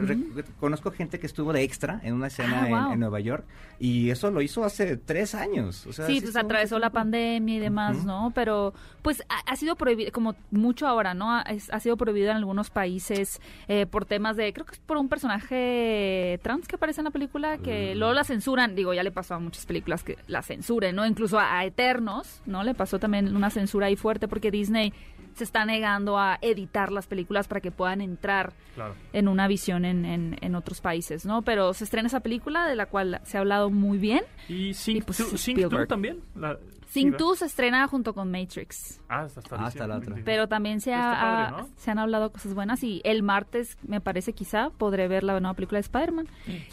[0.60, 2.92] conozco gente que estuvo de extra en una escena Ah, en- wow.
[2.94, 3.46] en, Nueva York
[3.80, 5.86] y eso lo hizo hace tres años.
[5.88, 8.06] O sea, Sí, pues atravesó la pandemia y demás.
[8.06, 8.32] ¿no?
[8.36, 11.32] Pero pues ha, ha sido prohibido, como mucho ahora, ¿no?
[11.32, 14.80] Ha, es- ha sido prohibido en algunos países eh, por temas de, creo que es
[14.80, 18.00] por un personaje trans que aparece en la película, que Mm.
[18.00, 21.06] luego la censuran, digo, ya le pasó a muchas películas que la censuren, ¿no?
[21.06, 22.64] Incluso a, a Eternos, ¿no?
[22.64, 24.94] Le pasó también una censura ahí fuerte porque Disney
[25.36, 28.96] se está negando a editar las películas para que puedan entrar Claro.
[29.14, 31.44] en una visión en, en, en otros países, ¿no?
[31.44, 34.24] Pero se estrena esa película de la cual se ha hablado muy bien.
[34.50, 35.88] ¿Y Sing, Y, pues, 2 Spielberg.
[35.88, 36.22] también?
[36.36, 36.58] La-
[36.88, 39.02] Sing sí, 2 se estrena junto con Matrix.
[39.10, 40.16] Ah, hasta, Ah, hasta la otra.
[40.24, 41.70] Pero también se, ha- padre, ¿no?
[41.76, 45.54] se han hablado cosas buenas y el martes, me parece, quizá podré ver la nueva
[45.56, 46.28] película de Spider-Man.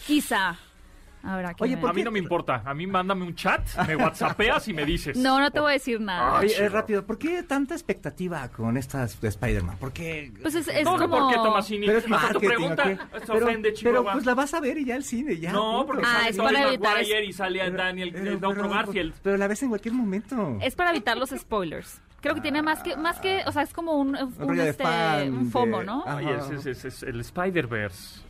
[0.07, 0.57] Quizá.
[1.25, 1.81] Habrá que Oye, ver.
[1.83, 2.63] ¿por A mí no me importa.
[2.65, 5.17] A mí mándame un chat, me whatsappeas y me dices.
[5.17, 6.41] No, no te voy a decir nada.
[6.41, 6.65] Oye, chido.
[6.65, 9.77] eh, rápido, ¿por qué tanta expectativa con estas de Spider-Man?
[9.79, 10.33] ¿Por qué?
[10.43, 11.19] Pues es, es No, no, como...
[11.19, 11.87] ¿por qué, Tomasini?
[11.87, 12.97] Pero es Hasta tu marketing, pregunta ¿o qué?
[13.27, 14.13] se ofende, pero, pero Chihuahua.
[14.13, 15.53] pues la vas a ver y ya al cine, ya.
[15.53, 18.35] no, porque Ah, sale es Tobey para evitar Maguire y sale a Daniel, Pero- el
[18.37, 19.15] otro pero- Garfield.
[19.23, 20.59] Pero la ves en cualquier momento.
[20.61, 22.01] Es para evitar los spoilers.
[22.21, 24.71] Creo que tiene más que, más que, o sea, es como un, un, rollo de
[24.71, 26.05] este, fan, un FOMO, de- ¿no?
[26.07, 26.17] Ah.
[26.17, 28.21] Oye, es, es- es- es el Spider-Verse.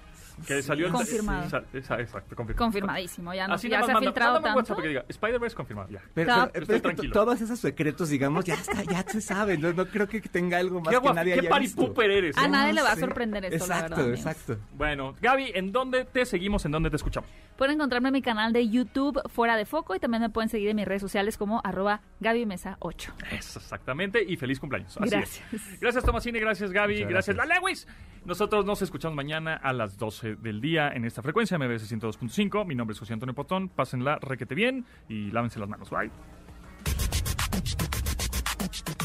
[0.47, 1.45] Que salió el- Confirmado.
[1.47, 2.65] Esa- esa- exacto, confirmado.
[2.65, 4.57] Confirmadísimo, ya, no, Así ya nada se ha manda- filtrado tanto.
[4.59, 6.01] WhatsApp que diga Spider-Verse confirmado, ya.
[6.15, 7.13] Pero, Estoy es que tranquilo.
[7.13, 9.59] todos esos secretos, digamos, ya está, ya se sabe.
[9.59, 11.87] No, no creo que tenga algo más ¿Qué, que nadie qué haya visto.
[11.87, 12.39] pooper eres?
[12.39, 12.49] A eh?
[12.49, 13.01] nadie le va a Sí.
[13.01, 14.21] sorprender esto, la Exacto, verdad, amigos.
[14.27, 14.59] exacto.
[14.75, 16.65] Bueno, Gaby, ¿en dónde te seguimos?
[16.65, 17.29] ¿En dónde te escuchamos?
[17.57, 20.69] Pueden encontrarme en mi canal de YouTube Fuera de Foco y también me pueden seguir
[20.71, 23.13] en mis redes sociales como arroba Gaby Mesa 8.
[23.31, 24.25] Eso, exactamente.
[24.27, 24.97] Y feliz cumpleaños.
[24.97, 25.53] Así Gracias.
[25.53, 25.81] es.
[25.81, 26.41] Gracias, Tomasini.
[26.41, 26.95] Gracias, Gaby.
[26.95, 27.49] Muchas Gracias, gracias.
[27.49, 27.87] La Lewis.
[28.25, 32.67] Nosotros nos escuchamos mañana a las 12 del día en esta frecuencia, MBS 102.5.
[32.67, 33.69] Mi nombre es José Antonio Potón.
[33.69, 35.91] Pásenla requete bien y lávense las manos.
[35.91, 36.11] Bye.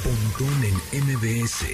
[0.04, 1.66] Pontón en MBS.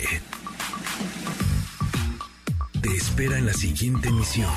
[2.81, 4.49] Te espera en la siguiente emisión.